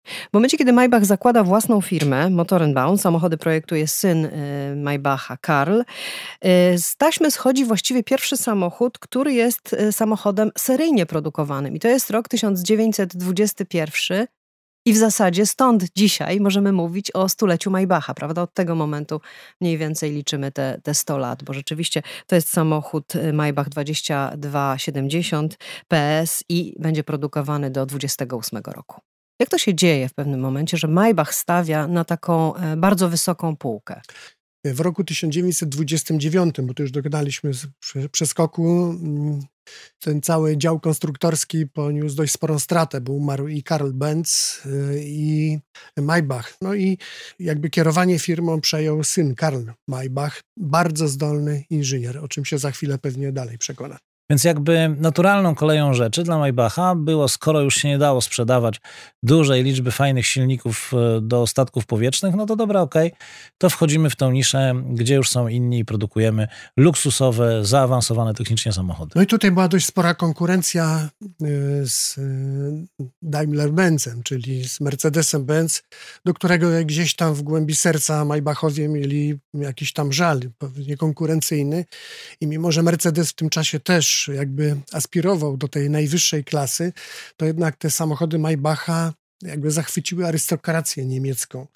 W 0.05 0.33
momencie, 0.33 0.57
kiedy 0.57 0.73
Maybach 0.73 1.05
zakłada 1.05 1.43
własną 1.43 1.81
firmę, 1.81 2.29
Motorenbaum, 2.29 2.97
samochody 2.97 3.37
projektuje 3.37 3.87
syn 3.87 4.25
y, 4.25 4.73
Maybacha, 4.75 5.37
Karl, 5.37 5.81
y, 5.81 5.85
z 6.77 6.95
taśmy 6.97 7.31
schodzi 7.31 7.65
właściwie 7.65 8.03
pierwszy 8.03 8.37
samochód, 8.37 8.99
który 8.99 9.33
jest 9.33 9.75
samochodem 9.91 10.51
seryjnie 10.57 11.05
produkowanym. 11.05 11.75
I 11.75 11.79
to 11.79 11.87
jest 11.87 12.09
rok 12.09 12.27
1921, 12.27 14.27
i 14.85 14.93
w 14.93 14.97
zasadzie 14.97 15.45
stąd 15.45 15.83
dzisiaj 15.95 16.39
możemy 16.39 16.71
mówić 16.71 17.11
o 17.11 17.29
stuleciu 17.29 17.71
Maybacha, 17.71 18.13
prawda? 18.13 18.41
Od 18.41 18.53
tego 18.53 18.75
momentu 18.75 19.21
mniej 19.61 19.77
więcej 19.77 20.11
liczymy 20.11 20.51
te, 20.51 20.79
te 20.83 20.93
100 20.93 21.17
lat, 21.17 21.43
bo 21.43 21.53
rzeczywiście 21.53 22.01
to 22.27 22.35
jest 22.35 22.49
samochód 22.49 23.15
y, 23.15 23.33
Maybach 23.33 23.69
2270 23.69 25.57
PS 25.87 26.43
i 26.49 26.75
będzie 26.79 27.03
produkowany 27.03 27.71
do 27.71 27.85
28 27.85 28.61
roku. 28.65 29.01
Jak 29.39 29.49
to 29.49 29.57
się 29.57 29.75
dzieje 29.75 30.09
w 30.09 30.13
pewnym 30.13 30.39
momencie, 30.39 30.77
że 30.77 30.87
Maybach 30.87 31.33
stawia 31.33 31.87
na 31.87 32.05
taką 32.05 32.55
e, 32.55 32.77
bardzo 32.77 33.09
wysoką 33.09 33.55
półkę? 33.55 34.01
W 34.65 34.79
roku 34.79 35.03
1929, 35.03 36.55
bo 36.61 36.73
tu 36.73 36.83
już 36.83 36.91
dogadaliśmy 36.91 37.51
przeskoku, 38.11 38.89
mm, 38.89 39.39
ten 39.99 40.21
cały 40.21 40.57
dział 40.57 40.79
konstruktorski 40.79 41.67
poniósł 41.67 42.15
dość 42.15 42.33
sporą 42.33 42.59
stratę, 42.59 43.01
bo 43.01 43.13
umarł 43.13 43.47
i 43.47 43.63
Karl 43.63 43.91
Benz 43.93 44.61
y, 44.65 45.01
i 45.05 45.59
Maybach. 45.97 46.57
No 46.61 46.75
i 46.75 46.97
jakby 47.39 47.69
kierowanie 47.69 48.19
firmą 48.19 48.61
przejął 48.61 49.03
syn 49.03 49.35
Karl 49.35 49.69
Maybach, 49.87 50.41
bardzo 50.57 51.07
zdolny 51.07 51.63
inżynier, 51.69 52.17
o 52.17 52.27
czym 52.27 52.45
się 52.45 52.57
za 52.57 52.71
chwilę 52.71 52.97
pewnie 52.97 53.31
dalej 53.31 53.57
przekona. 53.57 53.97
Więc 54.31 54.43
jakby 54.43 54.95
naturalną 54.99 55.55
koleją 55.55 55.93
rzeczy 55.93 56.23
dla 56.23 56.37
Maybacha 56.37 56.95
było, 56.95 57.27
skoro 57.27 57.61
już 57.61 57.75
się 57.75 57.87
nie 57.87 57.97
dało 57.97 58.21
sprzedawać 58.21 58.81
dużej 59.23 59.63
liczby 59.63 59.91
fajnych 59.91 60.27
silników 60.27 60.91
e, 60.93 61.21
do 61.21 61.47
statków 61.47 61.85
powietrznych, 61.85 62.35
no 62.35 62.45
to 62.45 62.55
dobra, 62.55 62.81
okej, 62.81 63.07
okay, 63.07 63.19
to 63.57 63.69
wchodzimy 63.69 64.09
w 64.09 64.15
tą 64.15 64.31
niszę, 64.31 64.73
gdzie 64.89 65.15
już 65.15 65.29
są 65.29 65.47
inni 65.47 65.79
i 65.79 65.85
produkujemy 65.85 66.47
luksusowe, 66.77 67.65
zaawansowane 67.65 68.33
technicznie 68.33 68.73
samochody. 68.73 69.11
No 69.15 69.21
i 69.21 69.27
tutaj 69.27 69.51
była 69.51 69.67
dość 69.67 69.85
spora 69.85 70.13
konkurencja 70.13 71.09
e, 71.23 71.47
z 71.85 72.17
e, 72.17 73.05
Daimler-Benzem, 73.23 74.23
czyli 74.23 74.69
z 74.69 74.81
Mercedesem-Benz, 74.81 75.83
do 76.25 76.33
którego 76.33 76.67
gdzieś 76.85 77.15
tam 77.15 77.33
w 77.33 77.41
głębi 77.41 77.75
serca 77.75 78.25
Maybachowie 78.25 78.87
mieli 78.87 79.39
jakiś 79.53 79.93
tam 79.93 80.13
żal, 80.13 80.39
pewnie 80.57 80.97
konkurencyjny 80.97 81.85
i 82.41 82.47
mimo, 82.47 82.71
że 82.71 82.83
Mercedes 82.83 83.29
w 83.29 83.35
tym 83.35 83.49
czasie 83.49 83.79
też 83.79 84.20
jakby 84.27 84.81
aspirował 84.91 85.57
do 85.57 85.67
tej 85.67 85.89
najwyższej 85.89 86.43
klasy, 86.43 86.93
to 87.37 87.45
jednak 87.45 87.75
te 87.75 87.89
samochody 87.89 88.39
Maybacha 88.39 89.13
jakby 89.41 89.71
zachwyciły 89.71 90.27
arystokrację 90.27 91.05
niemiecką. 91.05 91.67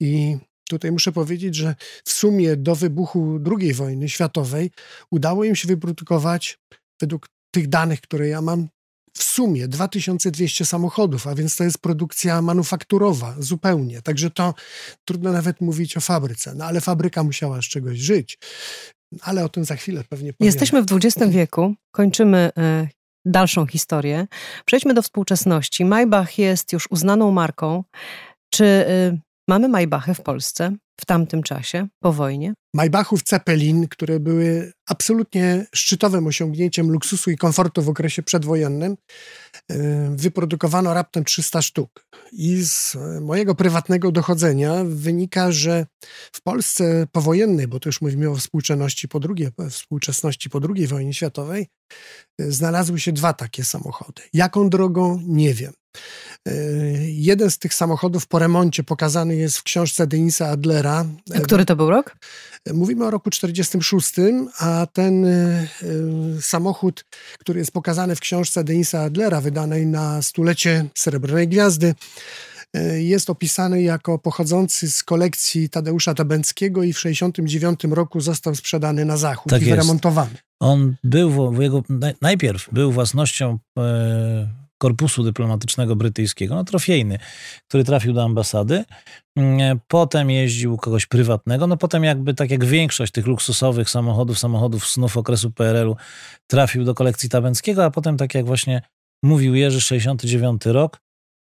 I 0.00 0.36
tutaj 0.68 0.92
muszę 0.92 1.12
powiedzieć, 1.12 1.54
że 1.54 1.74
w 2.04 2.12
sumie 2.12 2.56
do 2.56 2.74
wybuchu 2.74 3.40
II 3.60 3.74
wojny 3.74 4.08
światowej 4.08 4.70
udało 5.10 5.44
im 5.44 5.56
się 5.56 5.68
wyprodukować, 5.68 6.58
według 7.00 7.28
tych 7.50 7.68
danych, 7.68 8.00
które 8.00 8.28
ja 8.28 8.42
mam, 8.42 8.68
w 9.16 9.22
sumie 9.22 9.68
2200 9.68 10.66
samochodów, 10.66 11.26
a 11.26 11.34
więc 11.34 11.56
to 11.56 11.64
jest 11.64 11.78
produkcja 11.78 12.42
manufakturowa 12.42 13.36
zupełnie. 13.38 14.02
Także 14.02 14.30
to 14.30 14.54
trudno 15.04 15.32
nawet 15.32 15.60
mówić 15.60 15.96
o 15.96 16.00
fabryce, 16.00 16.54
no 16.54 16.64
ale 16.64 16.80
fabryka 16.80 17.22
musiała 17.22 17.62
z 17.62 17.64
czegoś 17.64 17.98
żyć 17.98 18.38
ale 19.22 19.44
o 19.44 19.48
tym 19.48 19.64
za 19.64 19.76
chwilę 19.76 20.04
pewnie 20.08 20.32
powiemy. 20.32 20.46
Jesteśmy 20.46 20.82
w 20.82 20.92
XX 20.92 21.32
wieku, 21.32 21.74
kończymy 21.90 22.50
e, 22.58 22.88
dalszą 23.24 23.66
historię. 23.66 24.26
Przejdźmy 24.64 24.94
do 24.94 25.02
współczesności. 25.02 25.84
Maybach 25.84 26.38
jest 26.38 26.72
już 26.72 26.90
uznaną 26.90 27.30
marką. 27.30 27.84
Czy 28.50 28.64
e, 28.64 29.18
mamy 29.48 29.68
Maybachy 29.68 30.14
w 30.14 30.20
Polsce 30.20 30.76
w 31.00 31.06
tamtym 31.06 31.42
czasie, 31.42 31.88
po 32.00 32.12
wojnie? 32.12 32.54
Maybachów 32.74 33.20
Zeppelin, 33.26 33.88
które 33.88 34.20
były 34.20 34.72
absolutnie 34.86 35.66
szczytowym 35.74 36.26
osiągnięciem 36.26 36.90
luksusu 36.90 37.30
i 37.30 37.36
komfortu 37.36 37.82
w 37.82 37.88
okresie 37.88 38.22
przedwojennym, 38.22 38.96
e, 39.70 40.16
wyprodukowano 40.16 40.94
raptem 40.94 41.24
300 41.24 41.62
sztuk. 41.62 42.06
I 42.32 42.62
z 42.64 42.96
mojego 43.20 43.54
prywatnego 43.54 44.12
dochodzenia 44.12 44.84
wynika, 44.84 45.52
że 45.52 45.86
w 46.32 46.42
Polsce 46.42 47.06
powojennej, 47.12 47.68
bo 47.68 47.80
to 47.80 47.88
już 47.88 48.00
mówimy 48.00 48.30
o 48.30 48.36
współczesności 48.36 49.08
po 49.08 49.20
drugiej, 49.20 49.48
współczesności 49.70 50.50
po 50.50 50.60
II 50.74 50.86
wojnie 50.86 51.14
światowej, 51.14 51.66
e, 52.40 52.50
znalazły 52.50 53.00
się 53.00 53.12
dwa 53.12 53.32
takie 53.32 53.64
samochody. 53.64 54.22
Jaką 54.32 54.70
drogą? 54.70 55.22
Nie 55.26 55.54
wiem. 55.54 55.72
E, 56.48 56.52
jeden 57.08 57.50
z 57.50 57.58
tych 57.58 57.74
samochodów 57.74 58.26
po 58.26 58.38
remoncie 58.38 58.84
pokazany 58.84 59.36
jest 59.36 59.58
w 59.58 59.62
książce 59.62 60.06
Denisa 60.06 60.48
Adlera. 60.48 60.83
A 61.34 61.40
który 61.40 61.64
to 61.64 61.76
był 61.76 61.90
rok? 61.90 62.16
Mówimy 62.74 63.04
o 63.04 63.10
roku 63.10 63.30
46, 63.30 64.14
a 64.58 64.86
ten 64.92 65.24
e, 65.24 65.66
samochód, 66.40 67.04
który 67.38 67.58
jest 67.58 67.72
pokazany 67.72 68.16
w 68.16 68.20
książce 68.20 68.64
Denisa 68.64 69.02
Adlera, 69.02 69.40
wydanej 69.40 69.86
na 69.86 70.22
stulecie 70.22 70.86
Srebrnej 70.94 71.48
Gwiazdy, 71.48 71.94
e, 72.74 73.02
jest 73.02 73.30
opisany 73.30 73.82
jako 73.82 74.18
pochodzący 74.18 74.90
z 74.90 75.02
kolekcji 75.02 75.70
Tadeusza 75.70 76.14
Tabęckiego 76.14 76.82
i 76.82 76.92
w 76.92 76.98
69 76.98 77.80
roku 77.90 78.20
został 78.20 78.54
sprzedany 78.54 79.04
na 79.04 79.16
zachód 79.16 79.50
tak 79.50 79.62
i 79.62 79.64
wyremontowany. 79.64 80.34
On 80.60 80.94
był, 81.04 81.62
jego, 81.62 81.82
najpierw 82.22 82.68
był 82.72 82.92
własnością 82.92 83.58
korpusu 84.78 85.22
dyplomatycznego 85.22 85.96
brytyjskiego, 85.96 86.54
no 86.54 86.64
trofejny, 86.64 87.18
który 87.68 87.84
trafił 87.84 88.12
do 88.12 88.24
ambasady. 88.24 88.84
Mm, 89.36 89.80
potem 89.88 90.30
jeździł 90.30 90.76
kogoś 90.76 91.06
prywatnego, 91.06 91.66
no 91.66 91.76
potem 91.76 92.04
jakby 92.04 92.34
tak 92.34 92.50
jak 92.50 92.64
większość 92.64 93.12
tych 93.12 93.26
luksusowych 93.26 93.90
samochodów, 93.90 94.38
samochodów 94.38 94.86
snów 94.86 95.16
okresu 95.16 95.50
PRL-u 95.50 95.96
trafił 96.46 96.84
do 96.84 96.94
kolekcji 96.94 97.28
Tabęckiego, 97.28 97.84
a 97.84 97.90
potem 97.90 98.16
tak 98.16 98.34
jak 98.34 98.46
właśnie 98.46 98.82
mówił 99.24 99.54
Jerzy, 99.54 99.80
69 99.80 100.66
rok, 100.66 101.00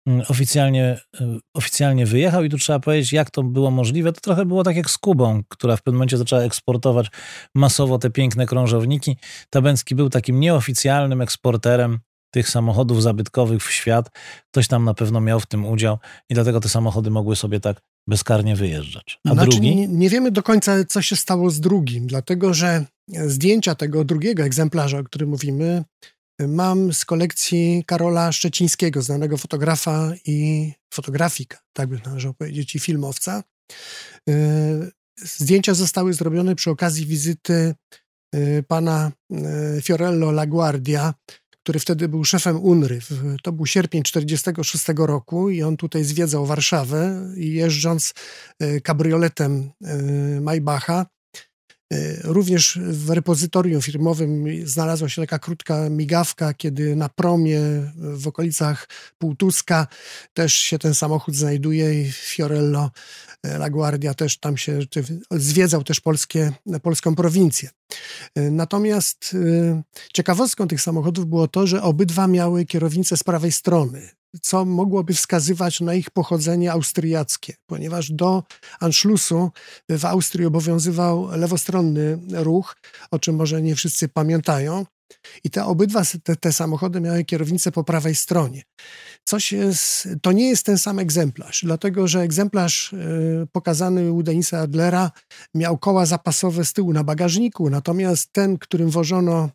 mm, 0.08 0.26
oficjalnie, 0.28 1.00
y, 1.22 1.40
oficjalnie 1.54 2.06
wyjechał 2.06 2.44
i 2.44 2.50
tu 2.50 2.58
trzeba 2.58 2.80
powiedzieć, 2.80 3.14
jak 3.14 3.32
to 3.32 3.44
było 3.44 3.72
możliwe. 3.72 4.14
To 4.14 4.22
trochę 4.22 4.46
było 4.46 4.64
tak 4.64 4.76
jak 4.76 4.90
z 4.90 4.98
Kubą, 4.98 5.42
która 5.48 5.76
w 5.76 5.84
pewnym 5.84 5.98
momencie 5.98 6.18
zaczęła 6.18 6.42
eksportować 6.42 7.08
masowo 7.56 7.98
te 7.98 8.10
piękne 8.10 8.46
krążowniki. 8.46 9.18
Tabęcki 9.50 9.96
był 9.96 10.10
takim 10.10 10.40
nieoficjalnym 10.40 11.22
eksporterem 11.22 12.00
tych 12.32 12.50
samochodów 12.50 13.04
zabytkowych 13.04 13.64
w 13.64 13.72
świat. 13.72 14.10
Ktoś 14.52 14.68
tam 14.68 14.86
na 14.86 14.94
pewno 14.94 15.22
miał 15.22 15.40
w 15.40 15.46
tym 15.46 15.66
udział 15.66 15.98
i 16.30 16.34
dlatego 16.34 16.60
te 16.60 16.70
samochody 16.70 17.10
mogły 17.10 17.36
sobie 17.36 17.60
tak 17.60 17.82
bezkarnie 18.08 18.56
wyjeżdżać. 18.56 19.20
A 19.28 19.34
znaczy, 19.34 19.52
drugi? 19.52 19.76
Nie, 19.76 19.88
nie 19.88 20.10
wiemy 20.10 20.32
do 20.32 20.44
końca, 20.44 20.86
co 20.86 21.02
się 21.02 21.16
stało 21.16 21.50
z 21.50 21.60
drugim, 21.60 22.08
dlatego 22.08 22.54
że 22.54 22.86
zdjęcia 23.08 23.76
tego 23.76 24.04
drugiego 24.04 24.44
egzemplarza, 24.44 25.00
o 25.00 25.04
którym 25.04 25.30
mówimy, 25.30 25.84
mam 26.48 26.94
z 26.94 27.06
kolekcji 27.06 27.84
Karola 27.88 28.32
Szczecińskiego, 28.32 29.02
znanego 29.02 29.38
fotografa 29.38 30.14
i 30.26 30.72
fotografika, 30.94 31.58
tak 31.74 31.90
by 31.90 32.00
należało 32.06 32.34
powiedzieć, 32.34 32.76
i 32.76 32.80
filmowca. 32.80 33.44
Y, 34.30 34.92
zdjęcia 35.18 35.74
zostały 35.74 36.14
zrobione 36.14 36.56
przy 36.56 36.70
okazji 36.70 37.06
wizyty 37.06 37.76
y, 38.36 38.64
pana 38.68 39.12
y, 39.78 39.82
Fiorello 39.82 40.32
LaGuardia, 40.32 41.14
który 41.64 41.80
wtedy 41.80 42.08
był 42.08 42.24
szefem 42.24 42.60
UNRY. 42.60 43.00
To 43.44 43.52
był 43.52 43.66
sierpień 43.66 44.04
1946 44.04 45.08
roku 45.08 45.50
i 45.50 45.64
on 45.64 45.78
tutaj 45.78 46.04
zwiedzał 46.04 46.46
Warszawę 46.46 47.32
i 47.38 47.54
jeżdżąc 47.54 48.14
e, 48.60 48.82
kabrioletem 48.82 49.72
e, 49.82 50.42
Maybacha, 50.42 51.06
Również 52.24 52.80
w 52.82 53.10
repozytorium 53.10 53.82
firmowym 53.82 54.46
znalazła 54.64 55.10
się 55.10 55.22
taka 55.22 55.40
krótka 55.40 55.90
migawka, 55.90 56.54
kiedy 56.54 56.96
na 56.96 57.10
promie 57.10 57.60
w 57.96 58.28
okolicach 58.28 58.88
Półtuska 59.18 59.88
też 60.34 60.54
się 60.54 60.80
ten 60.80 60.96
samochód 60.96 61.36
znajduje 61.36 62.02
i 62.02 62.12
Fiorello 62.12 62.92
LaGuardia 63.44 64.14
też 64.14 64.38
tam 64.38 64.58
się 64.58 64.80
zwiedzał 65.32 65.84
też 65.84 66.00
polskie, 66.00 66.52
polską 66.82 67.16
prowincję. 67.16 67.70
Natomiast 68.36 69.34
y, 69.34 69.84
ciekawostką 70.14 70.68
tych 70.68 70.82
samochodów 70.82 71.26
było 71.26 71.48
to, 71.48 71.68
że 71.68 71.84
obydwa 71.84 72.28
miały 72.28 72.66
kierownicę 72.66 73.18
z 73.18 73.24
prawej 73.24 73.52
strony, 73.52 74.10
co 74.42 74.66
mogłoby 74.66 75.14
wskazywać 75.14 75.80
na 75.80 75.94
ich 75.94 76.10
pochodzenie 76.10 76.72
austriackie, 76.72 77.54
ponieważ 77.66 78.12
do 78.12 78.44
Anschlussu 78.80 79.52
w 79.90 80.06
Austrii 80.06 80.46
obowiązywał 80.46 81.28
lewostronny 81.32 82.20
ruch, 82.32 82.76
o 83.12 83.20
czym 83.20 83.36
może 83.36 83.62
nie 83.62 83.76
wszyscy 83.76 84.10
pamiętają. 84.10 84.86
I 85.44 85.50
te 85.50 85.66
obydwa 85.66 86.02
te, 86.24 86.36
te 86.36 86.54
samochody 86.54 87.02
miały 87.02 87.26
kierownicę 87.26 87.72
po 87.72 87.84
prawej 87.84 88.16
stronie. 88.16 88.64
Coś 89.24 89.52
jest, 89.52 90.10
to 90.22 90.32
nie 90.32 90.50
jest 90.50 90.66
ten 90.66 90.78
sam 90.78 91.00
egzemplarz, 91.00 91.62
dlatego 91.64 92.08
że 92.08 92.22
egzemplarz 92.22 92.94
y, 92.94 93.48
pokazany 93.52 94.12
u 94.12 94.24
Denisa 94.24 94.60
Adlera 94.60 95.12
miał 95.56 95.78
koła 95.78 96.06
zapasowe 96.06 96.66
z 96.66 96.74
tyłu 96.74 96.94
na 96.94 97.04
bagażniku, 97.04 97.70
natomiast 97.70 98.34
ten, 98.34 98.58
którym 98.58 98.90
wożono 98.90 99.50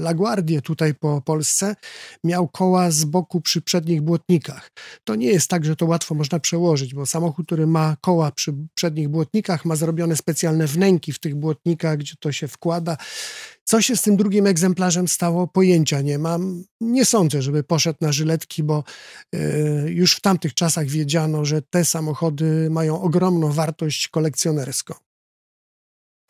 LaGuardię 0.00 0.62
tutaj 0.62 0.94
po 0.94 1.22
Polsce, 1.22 1.76
miał 2.24 2.48
koła 2.48 2.90
z 2.90 3.04
boku 3.04 3.40
przy 3.40 3.62
przednich 3.62 4.02
błotnikach. 4.02 4.70
To 5.04 5.14
nie 5.14 5.26
jest 5.26 5.48
tak, 5.48 5.64
że 5.64 5.76
to 5.76 5.86
łatwo 5.86 6.14
można 6.14 6.40
przełożyć, 6.40 6.94
bo 6.94 7.06
samochód, 7.06 7.46
który 7.46 7.66
ma 7.66 7.96
koła 8.00 8.32
przy 8.32 8.54
przednich 8.74 9.08
błotnikach, 9.08 9.64
ma 9.64 9.76
zrobione 9.76 10.16
specjalne 10.16 10.66
wnęki 10.66 11.12
w 11.12 11.18
tych 11.18 11.34
błotnikach, 11.34 11.98
gdzie 11.98 12.14
to 12.20 12.32
się 12.32 12.48
wkłada. 12.48 12.96
Co 13.64 13.82
się 13.82 13.96
z 13.96 14.02
tym 14.02 14.16
drugim 14.16 14.46
egzemplarzem 14.46 15.08
stało, 15.08 15.46
pojęcia 15.46 16.00
nie 16.00 16.18
mam. 16.18 16.64
Nie 16.80 17.04
sądzę, 17.04 17.42
żeby 17.42 17.62
poszedł 17.62 17.98
na 18.00 18.12
żyletki, 18.12 18.62
bo 18.62 18.84
e, 19.34 19.38
już 19.90 20.16
w 20.16 20.20
tamtych 20.20 20.54
czasach 20.54 20.86
wiedziano, 20.86 21.44
że 21.44 21.62
te 21.62 21.84
samochody 21.84 22.70
mają 22.70 23.02
ogromną 23.02 23.52
wartość 23.52 24.08
kolekcjonerską. 24.08 24.94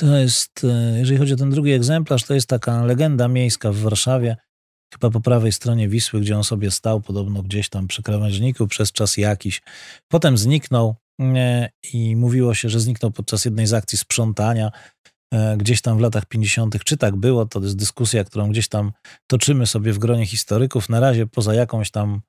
To 0.00 0.16
jest, 0.16 0.64
e, 0.64 0.98
jeżeli 0.98 1.18
chodzi 1.18 1.34
o 1.34 1.36
ten 1.36 1.50
drugi 1.50 1.72
egzemplarz, 1.72 2.24
to 2.24 2.34
jest 2.34 2.48
taka 2.48 2.84
legenda 2.84 3.28
miejska 3.28 3.72
w 3.72 3.76
Warszawie, 3.76 4.36
chyba 4.92 5.10
po 5.10 5.20
prawej 5.20 5.52
stronie 5.52 5.88
Wisły, 5.88 6.20
gdzie 6.20 6.36
on 6.36 6.44
sobie 6.44 6.70
stał, 6.70 7.00
podobno 7.00 7.42
gdzieś 7.42 7.68
tam 7.68 7.86
przy 7.86 8.02
krawężniku 8.02 8.66
przez 8.66 8.92
czas 8.92 9.16
jakiś. 9.16 9.62
Potem 10.08 10.38
zniknął, 10.38 10.94
i 11.92 12.16
mówiło 12.16 12.54
się, 12.54 12.68
że 12.68 12.80
zniknął 12.80 13.10
podczas 13.10 13.44
jednej 13.44 13.66
z 13.66 13.72
akcji 13.72 13.98
sprzątania 13.98 14.70
gdzieś 15.56 15.82
tam 15.82 15.98
w 15.98 16.00
latach 16.00 16.26
50. 16.26 16.84
Czy 16.84 16.96
tak 16.96 17.16
było? 17.16 17.46
To 17.46 17.60
jest 17.60 17.76
dyskusja, 17.76 18.24
którą 18.24 18.50
gdzieś 18.50 18.68
tam 18.68 18.92
toczymy 19.26 19.66
sobie 19.66 19.92
w 19.92 19.98
gronie 19.98 20.26
historyków. 20.26 20.88
Na 20.88 21.00
razie 21.00 21.26
poza 21.26 21.54
jakąś 21.54 21.90
tam 21.90 22.20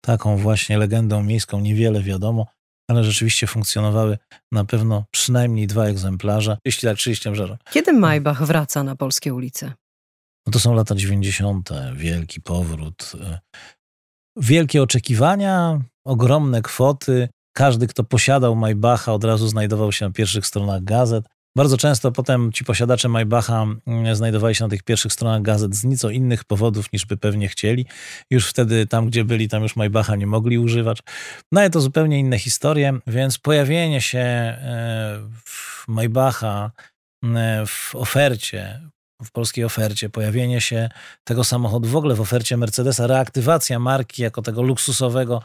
taką 0.00 0.36
właśnie 0.36 0.78
legendą 0.78 1.22
miejską 1.22 1.60
niewiele 1.60 2.02
wiadomo, 2.02 2.46
ale 2.88 3.04
rzeczywiście 3.04 3.46
funkcjonowały 3.46 4.18
na 4.52 4.64
pewno 4.64 5.04
przynajmniej 5.10 5.66
dwa 5.66 5.84
egzemplarze, 5.84 6.58
jeśli 6.64 6.88
tak 6.88 6.96
30 6.96 7.28
egzemplarzy. 7.28 7.58
Kiedy 7.72 7.92
Maybach 7.92 8.44
wraca 8.44 8.82
na 8.82 8.96
polskie 8.96 9.34
ulice? 9.34 9.72
No 10.46 10.52
to 10.52 10.60
są 10.60 10.74
lata 10.74 10.94
90., 10.94 11.70
wielki 11.94 12.40
powrót, 12.40 13.12
wielkie 14.36 14.82
oczekiwania, 14.82 15.80
ogromne 16.06 16.62
kwoty. 16.62 17.28
Każdy, 17.52 17.86
kto 17.86 18.04
posiadał 18.04 18.56
Maybacha, 18.56 19.12
od 19.12 19.24
razu 19.24 19.48
znajdował 19.48 19.92
się 19.92 20.06
na 20.06 20.12
pierwszych 20.12 20.46
stronach 20.46 20.84
gazet. 20.84 21.24
Bardzo 21.58 21.76
często 21.76 22.12
potem 22.12 22.52
ci 22.52 22.64
posiadacze 22.64 23.08
Maybacha 23.08 23.66
mm, 23.86 24.16
znajdowali 24.16 24.54
się 24.54 24.64
na 24.64 24.70
tych 24.70 24.82
pierwszych 24.82 25.12
stronach 25.12 25.42
gazet 25.42 25.74
z 25.74 25.84
nieco 25.84 26.10
innych 26.10 26.44
powodów 26.44 26.92
niż 26.92 27.06
by 27.06 27.16
pewnie 27.16 27.48
chcieli. 27.48 27.86
Już 28.30 28.48
wtedy 28.48 28.86
tam, 28.86 29.06
gdzie 29.06 29.24
byli, 29.24 29.48
tam 29.48 29.62
już 29.62 29.76
Maybacha 29.76 30.16
nie 30.16 30.26
mogli 30.26 30.58
używać. 30.58 30.98
No 31.52 31.60
ale 31.60 31.70
to 31.70 31.80
zupełnie 31.80 32.18
inne 32.18 32.38
historie, 32.38 32.98
więc 33.06 33.38
pojawienie 33.38 34.00
się 34.00 34.18
e, 34.18 35.18
Maybacha 35.88 36.70
e, 37.24 37.64
w 37.66 37.94
ofercie, 37.94 38.80
w 39.24 39.30
polskiej 39.32 39.64
ofercie, 39.64 40.10
pojawienie 40.10 40.60
się 40.60 40.88
tego 41.24 41.44
samochodu 41.44 41.88
w 41.88 41.96
ogóle 41.96 42.14
w 42.14 42.20
ofercie 42.20 42.56
Mercedesa, 42.56 43.06
reaktywacja 43.06 43.78
marki 43.78 44.22
jako 44.22 44.42
tego 44.42 44.62
luksusowego 44.62 45.42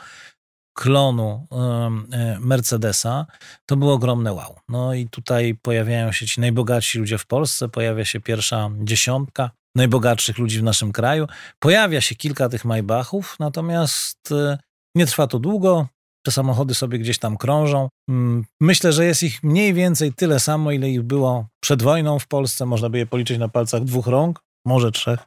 klonu 0.73 1.47
e, 1.51 2.39
Mercedesa, 2.39 3.25
to 3.65 3.77
było 3.77 3.93
ogromne 3.93 4.33
wow. 4.33 4.59
No 4.69 4.93
i 4.93 5.07
tutaj 5.09 5.55
pojawiają 5.61 6.11
się 6.11 6.25
ci 6.25 6.41
najbogatsi 6.41 6.99
ludzie 6.99 7.17
w 7.17 7.25
Polsce, 7.25 7.69
pojawia 7.69 8.05
się 8.05 8.19
pierwsza 8.19 8.69
dziesiątka 8.79 9.51
najbogatszych 9.75 10.37
ludzi 10.37 10.59
w 10.59 10.63
naszym 10.63 10.91
kraju, 10.91 11.27
pojawia 11.59 12.01
się 12.01 12.15
kilka 12.15 12.49
tych 12.49 12.65
Maybachów, 12.65 13.35
natomiast 13.39 14.31
e, 14.31 14.57
nie 14.95 15.05
trwa 15.05 15.27
to 15.27 15.39
długo, 15.39 15.87
te 16.25 16.31
samochody 16.31 16.73
sobie 16.73 16.99
gdzieś 16.99 17.19
tam 17.19 17.37
krążą. 17.37 17.89
Mm, 18.09 18.45
myślę, 18.61 18.93
że 18.93 19.05
jest 19.05 19.23
ich 19.23 19.43
mniej 19.43 19.73
więcej 19.73 20.13
tyle 20.13 20.39
samo, 20.39 20.71
ile 20.71 20.89
ich 20.89 21.01
było 21.01 21.47
przed 21.63 21.83
wojną 21.83 22.19
w 22.19 22.27
Polsce. 22.27 22.65
Można 22.65 22.89
by 22.89 22.97
je 22.97 23.05
policzyć 23.05 23.37
na 23.37 23.49
palcach 23.49 23.83
dwóch 23.83 24.07
rąk, 24.07 24.39
może 24.65 24.91
trzech 24.91 25.19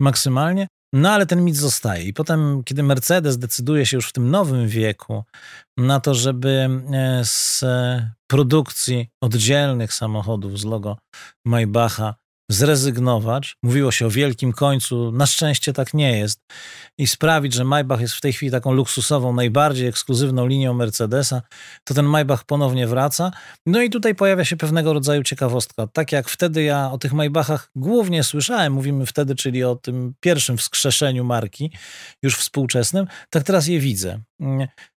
maksymalnie. 0.00 0.66
No 0.92 1.10
ale 1.10 1.26
ten 1.26 1.44
mit 1.44 1.56
zostaje. 1.56 2.04
I 2.04 2.12
potem, 2.12 2.64
kiedy 2.64 2.82
Mercedes 2.82 3.38
decyduje 3.38 3.86
się 3.86 3.96
już 3.96 4.08
w 4.08 4.12
tym 4.12 4.30
nowym 4.30 4.68
wieku 4.68 5.24
na 5.76 6.00
to, 6.00 6.14
żeby 6.14 6.68
e, 6.92 7.24
z 7.24 7.64
produkcji 8.26 9.08
oddzielnych 9.20 9.92
samochodów 9.92 10.58
z 10.58 10.64
logo 10.64 10.98
Maybacha 11.44 12.14
zrezygnować. 12.50 13.56
Mówiło 13.62 13.92
się 13.92 14.06
o 14.06 14.10
wielkim 14.10 14.52
końcu, 14.52 15.12
na 15.12 15.26
szczęście 15.26 15.72
tak 15.72 15.94
nie 15.94 16.18
jest. 16.18 16.40
I 16.98 17.06
sprawić, 17.06 17.54
że 17.54 17.64
Maybach 17.64 18.00
jest 18.00 18.14
w 18.14 18.20
tej 18.20 18.32
chwili 18.32 18.52
taką 18.52 18.72
luksusową, 18.72 19.32
najbardziej 19.32 19.88
ekskluzywną 19.88 20.46
linią 20.46 20.74
Mercedesa, 20.74 21.42
to 21.84 21.94
ten 21.94 22.06
Maybach 22.06 22.44
ponownie 22.44 22.86
wraca. 22.86 23.30
No 23.66 23.82
i 23.82 23.90
tutaj 23.90 24.14
pojawia 24.14 24.44
się 24.44 24.56
pewnego 24.56 24.92
rodzaju 24.92 25.22
ciekawostka. 25.22 25.86
Tak 25.86 26.12
jak 26.12 26.28
wtedy 26.28 26.62
ja 26.62 26.90
o 26.92 26.98
tych 26.98 27.12
Maybachach 27.12 27.70
głównie 27.76 28.22
słyszałem, 28.24 28.72
mówimy 28.72 29.06
wtedy, 29.06 29.34
czyli 29.34 29.64
o 29.64 29.76
tym 29.76 30.14
pierwszym 30.20 30.56
wskrzeszeniu 30.56 31.24
marki, 31.24 31.72
już 32.22 32.36
współczesnym, 32.36 33.06
tak 33.30 33.42
teraz 33.42 33.66
je 33.66 33.80
widzę. 33.80 34.20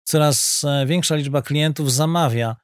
Coraz 0.03 0.63
e, 0.63 0.85
większa 0.85 1.15
liczba 1.15 1.41
klientów 1.41 1.93
zamawia 1.93 2.55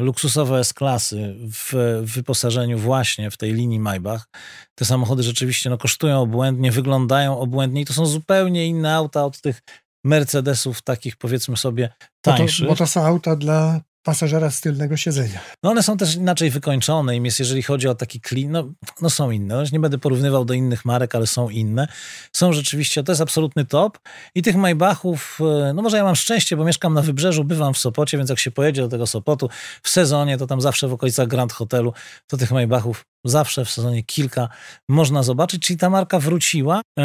luksusowe 0.00 0.58
S-klasy 0.58 1.36
w 1.38 2.00
wyposażeniu 2.02 2.78
właśnie 2.78 3.30
w 3.30 3.36
tej 3.36 3.52
linii 3.52 3.80
Maybach. 3.80 4.28
Te 4.74 4.84
samochody 4.84 5.22
rzeczywiście 5.22 5.70
no, 5.70 5.78
kosztują 5.78 6.20
obłędnie, 6.20 6.72
wyglądają 6.72 7.38
obłędnie 7.38 7.80
i 7.80 7.84
to 7.84 7.92
są 7.92 8.06
zupełnie 8.06 8.66
inne 8.66 8.94
auta 8.94 9.24
od 9.24 9.40
tych 9.40 9.62
Mercedesów 10.04 10.82
takich 10.82 11.16
powiedzmy 11.16 11.56
sobie 11.56 11.92
tańszych. 12.20 12.66
Bo 12.66 12.66
to, 12.66 12.72
bo 12.72 12.76
to 12.76 12.86
są 12.86 13.02
auta 13.02 13.36
dla 13.36 13.80
pasażera 14.02 14.50
z 14.50 14.60
tylnego 14.60 14.96
siedzenia. 14.96 15.40
No 15.62 15.70
one 15.70 15.82
są 15.82 15.96
też 15.96 16.14
inaczej 16.14 16.50
wykończone 16.50 17.16
im 17.16 17.24
jest, 17.24 17.38
jeżeli 17.38 17.62
chodzi 17.62 17.88
o 17.88 17.94
taki 17.94 18.20
klin, 18.20 18.50
no, 18.50 18.68
no 19.00 19.10
są 19.10 19.30
inne. 19.30 19.64
Nie 19.72 19.80
będę 19.80 19.98
porównywał 19.98 20.44
do 20.44 20.54
innych 20.54 20.84
marek, 20.84 21.14
ale 21.14 21.26
są 21.26 21.48
inne. 21.48 21.88
Są 22.32 22.52
rzeczywiście, 22.52 23.02
to 23.02 23.12
jest 23.12 23.22
absolutny 23.22 23.64
top 23.64 23.98
i 24.34 24.42
tych 24.42 24.56
Maybachów, 24.56 25.38
e, 25.40 25.72
no 25.74 25.82
może 25.82 25.96
ja 25.96 26.04
mam 26.04 26.16
szczęście, 26.16 26.56
bo 26.56 26.64
mieszkam 26.64 26.94
na 26.94 27.02
Wybrzeżu, 27.02 27.44
bywam 27.44 27.74
w 27.74 27.78
Sopocie, 27.78 28.18
więc 28.18 28.30
jak 28.30 28.38
się 28.38 28.50
pojedzie 28.50 28.82
do 28.82 28.88
tego 28.88 29.06
Sopotu 29.06 29.48
w 29.82 29.88
sezonie, 29.88 30.38
to 30.38 30.46
tam 30.46 30.60
zawsze 30.60 30.88
w 30.88 30.92
okolicach 30.92 31.28
Grand 31.28 31.52
Hotelu, 31.52 31.92
to 32.26 32.36
tych 32.36 32.52
Maybachów 32.52 33.04
zawsze 33.24 33.64
w 33.64 33.70
sezonie 33.70 34.02
kilka 34.02 34.48
można 34.88 35.22
zobaczyć, 35.22 35.62
czyli 35.62 35.76
ta 35.76 35.90
marka 35.90 36.18
wróciła, 36.18 36.82
yy, 36.96 37.04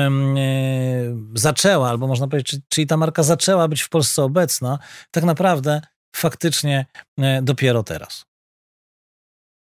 zaczęła, 1.34 1.89
albo 1.89 2.08
można 2.08 2.27
powiedzieć, 2.27 2.62
czyli 2.69 2.88
ta 2.88 2.97
marka 2.97 3.23
zaczęła 3.23 3.67
być 3.67 3.81
w 3.81 3.89
Polsce 3.89 4.23
obecna, 4.23 4.79
tak 5.12 5.23
naprawdę 5.23 5.81
faktycznie 6.15 6.86
e, 7.19 7.41
dopiero 7.41 7.84
teraz? 7.84 8.25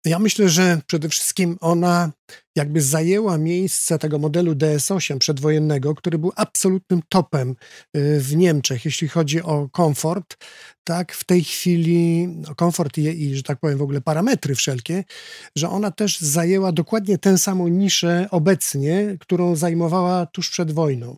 Ja 0.05 0.19
myślę, 0.19 0.49
że 0.49 0.81
przede 0.87 1.09
wszystkim 1.09 1.57
ona 1.61 2.11
jakby 2.55 2.81
zajęła 2.81 3.37
miejsce 3.37 3.99
tego 3.99 4.19
modelu 4.19 4.53
DS8 4.53 5.17
przedwojennego, 5.17 5.95
który 5.95 6.17
był 6.17 6.31
absolutnym 6.35 7.01
topem 7.09 7.49
y, 7.49 8.19
w 8.19 8.35
Niemczech, 8.35 8.85
jeśli 8.85 9.07
chodzi 9.07 9.41
o 9.41 9.69
komfort. 9.71 10.37
Tak, 10.83 11.13
w 11.13 11.23
tej 11.23 11.43
chwili 11.43 12.27
no, 12.27 12.55
komfort 12.55 12.97
i, 12.97 13.01
i, 13.01 13.35
że 13.35 13.43
tak 13.43 13.59
powiem, 13.59 13.77
w 13.77 13.81
ogóle 13.81 14.01
parametry 14.01 14.55
wszelkie, 14.55 15.03
że 15.55 15.69
ona 15.69 15.91
też 15.91 16.19
zajęła 16.19 16.71
dokładnie 16.71 17.17
tę 17.17 17.37
samą 17.37 17.67
niszę 17.67 18.27
obecnie, 18.31 19.17
którą 19.19 19.55
zajmowała 19.55 20.25
tuż 20.25 20.49
przed 20.49 20.71
wojną. 20.71 21.17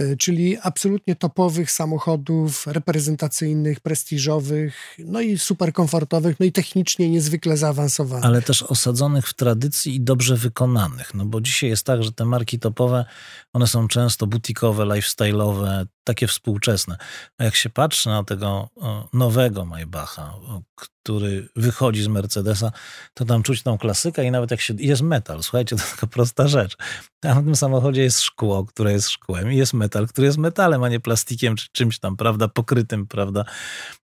Y, 0.00 0.16
czyli 0.16 0.58
absolutnie 0.62 1.16
topowych 1.16 1.70
samochodów 1.70 2.66
reprezentacyjnych, 2.66 3.80
prestiżowych, 3.80 4.96
no 4.98 5.20
i 5.20 5.38
super 5.38 5.72
komfortowych, 5.72 6.40
no 6.40 6.46
i 6.46 6.52
technicznie 6.52 7.10
niezwykle 7.10 7.56
zaawansowanych. 7.56 8.24
Ale 8.24 8.42
też 8.42 8.62
osadzonych 8.62 9.28
w 9.28 9.34
tradycji 9.34 9.94
i 9.94 10.00
dobrze 10.00 10.36
wykonanych 10.36 10.61
No 11.14 11.24
bo 11.24 11.40
dzisiaj 11.40 11.70
jest 11.70 11.86
tak, 11.86 12.02
że 12.02 12.12
te 12.12 12.24
marki 12.24 12.58
topowe, 12.58 13.04
one 13.52 13.66
są 13.66 13.88
często 13.88 14.26
butikowe, 14.26 14.84
lifestyle'owe, 14.84 15.86
takie 16.04 16.26
współczesne. 16.26 16.96
A 17.38 17.44
jak 17.44 17.56
się 17.56 17.70
patrzy 17.70 18.08
na 18.08 18.24
tego 18.24 18.68
nowego 19.12 19.64
Maybacha, 19.64 20.34
który 20.76 21.48
wychodzi 21.56 22.02
z 22.02 22.08
Mercedesa, 22.08 22.72
to 23.14 23.24
tam 23.24 23.42
czuć 23.42 23.62
tą 23.62 23.78
klasykę 23.78 24.24
i 24.24 24.30
nawet 24.30 24.50
jak 24.50 24.60
się... 24.60 24.74
jest 24.78 25.02
metal, 25.02 25.42
słuchajcie, 25.42 25.76
to 25.76 25.82
taka 25.90 26.06
prosta 26.06 26.48
rzecz. 26.48 26.76
Tam 27.20 27.42
w 27.42 27.44
tym 27.44 27.56
samochodzie 27.56 28.02
jest 28.02 28.20
szkło, 28.20 28.64
które 28.64 28.92
jest 28.92 29.08
szkłem 29.08 29.52
i 29.52 29.56
jest 29.56 29.74
metal, 29.74 30.08
który 30.08 30.26
jest 30.26 30.38
metalem, 30.38 30.82
a 30.82 30.88
nie 30.88 31.00
plastikiem 31.00 31.56
czy 31.56 31.68
czymś 31.72 31.98
tam, 31.98 32.16
prawda, 32.16 32.48
pokrytym, 32.48 33.06
prawda, 33.06 33.44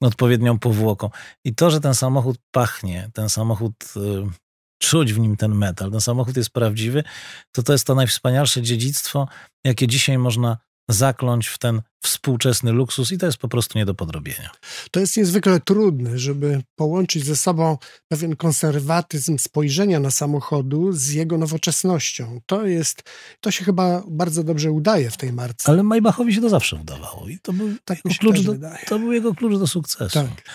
odpowiednią 0.00 0.58
powłoką. 0.58 1.10
I 1.44 1.54
to, 1.54 1.70
że 1.70 1.80
ten 1.80 1.94
samochód 1.94 2.38
pachnie, 2.50 3.10
ten 3.14 3.28
samochód 3.28 3.74
y, 3.96 4.43
czuć 4.84 5.12
w 5.12 5.18
nim 5.18 5.36
ten 5.36 5.54
metal, 5.54 5.90
ten 5.90 6.00
samochód 6.00 6.36
jest 6.36 6.50
prawdziwy, 6.50 7.04
to 7.52 7.62
to 7.62 7.72
jest 7.72 7.86
to 7.86 7.94
najwspanialsze 7.94 8.62
dziedzictwo, 8.62 9.28
jakie 9.64 9.86
dzisiaj 9.86 10.18
można 10.18 10.58
zakląć 10.88 11.46
w 11.46 11.58
ten 11.58 11.82
współczesny 12.02 12.72
luksus 12.72 13.12
i 13.12 13.18
to 13.18 13.26
jest 13.26 13.38
po 13.38 13.48
prostu 13.48 13.78
nie 13.78 13.86
do 13.86 13.94
podrobienia. 13.94 14.50
To 14.90 15.00
jest 15.00 15.16
niezwykle 15.16 15.60
trudne, 15.60 16.18
żeby 16.18 16.62
połączyć 16.76 17.24
ze 17.24 17.36
sobą 17.36 17.78
pewien 18.08 18.36
konserwatyzm 18.36 19.38
spojrzenia 19.38 20.00
na 20.00 20.10
samochodu 20.10 20.92
z 20.92 21.10
jego 21.10 21.38
nowoczesnością. 21.38 22.40
To 22.46 22.66
jest, 22.66 23.02
to 23.40 23.50
się 23.50 23.64
chyba 23.64 24.02
bardzo 24.08 24.44
dobrze 24.44 24.72
udaje 24.72 25.10
w 25.10 25.16
tej 25.16 25.32
marce. 25.32 25.68
Ale 25.72 25.82
Maybachowi 25.82 26.34
się 26.34 26.40
to 26.40 26.48
zawsze 26.48 26.76
udawało 26.76 27.28
i 27.28 27.38
to 27.38 27.52
był, 27.52 27.74
tak 27.84 27.98
klucz 28.20 28.40
do, 28.40 28.54
to 28.86 28.98
był 28.98 29.12
jego 29.12 29.34
klucz 29.34 29.58
do 29.58 29.66
sukcesu. 29.66 30.18
Tak. 30.18 30.50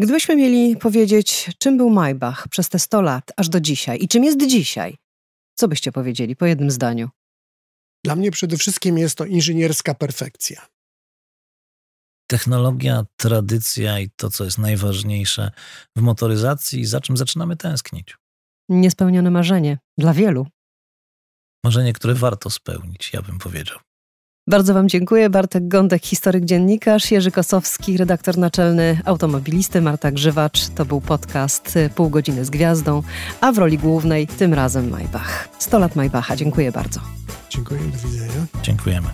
Gdybyśmy 0.00 0.36
mieli 0.36 0.76
powiedzieć, 0.76 1.50
czym 1.58 1.76
był 1.76 1.90
Maybach 1.90 2.48
przez 2.48 2.68
te 2.68 2.78
100 2.78 3.02
lat, 3.02 3.32
aż 3.36 3.48
do 3.48 3.60
dzisiaj 3.60 3.98
i 4.02 4.08
czym 4.08 4.24
jest 4.24 4.46
dzisiaj, 4.46 4.96
co 5.54 5.68
byście 5.68 5.92
powiedzieli 5.92 6.36
po 6.36 6.46
jednym 6.46 6.70
zdaniu? 6.70 7.08
Dla 8.04 8.16
mnie 8.16 8.30
przede 8.30 8.56
wszystkim 8.56 8.98
jest 8.98 9.18
to 9.18 9.24
inżynierska 9.24 9.94
perfekcja. 9.94 10.66
Technologia, 12.26 13.04
tradycja 13.16 13.98
i 14.00 14.10
to, 14.16 14.30
co 14.30 14.44
jest 14.44 14.58
najważniejsze 14.58 15.50
w 15.96 16.00
motoryzacji, 16.00 16.86
za 16.86 17.00
czym 17.00 17.16
zaczynamy 17.16 17.56
tęsknić. 17.56 18.16
Niespełnione 18.68 19.30
marzenie 19.30 19.78
dla 19.98 20.14
wielu. 20.14 20.46
Marzenie, 21.64 21.92
które 21.92 22.14
warto 22.14 22.50
spełnić, 22.50 23.12
ja 23.12 23.22
bym 23.22 23.38
powiedział. 23.38 23.78
Bardzo 24.50 24.74
Wam 24.74 24.88
dziękuję. 24.88 25.30
Bartek 25.30 25.68
Gądek, 25.68 26.02
historyk 26.02 26.44
dziennikarz, 26.44 27.10
Jerzy 27.10 27.30
Kosowski, 27.30 27.96
redaktor 27.96 28.38
naczelny 28.38 28.98
automobilisty, 29.04 29.80
Marta 29.80 30.10
Grzywacz. 30.10 30.68
To 30.68 30.84
był 30.84 31.00
podcast 31.00 31.78
Pół 31.94 32.10
godziny 32.10 32.44
z 32.44 32.50
gwiazdą, 32.50 33.02
a 33.40 33.52
w 33.52 33.58
roli 33.58 33.78
głównej 33.78 34.26
tym 34.26 34.54
razem 34.54 34.88
Maybach. 34.88 35.48
100 35.58 35.78
lat 35.78 35.96
Maybacha. 35.96 36.36
Dziękuję 36.36 36.72
bardzo. 36.72 37.00
Dziękuję, 37.50 37.80
do 37.80 38.08
widzenia. 38.08 38.46
Dziękujemy. 38.62 39.08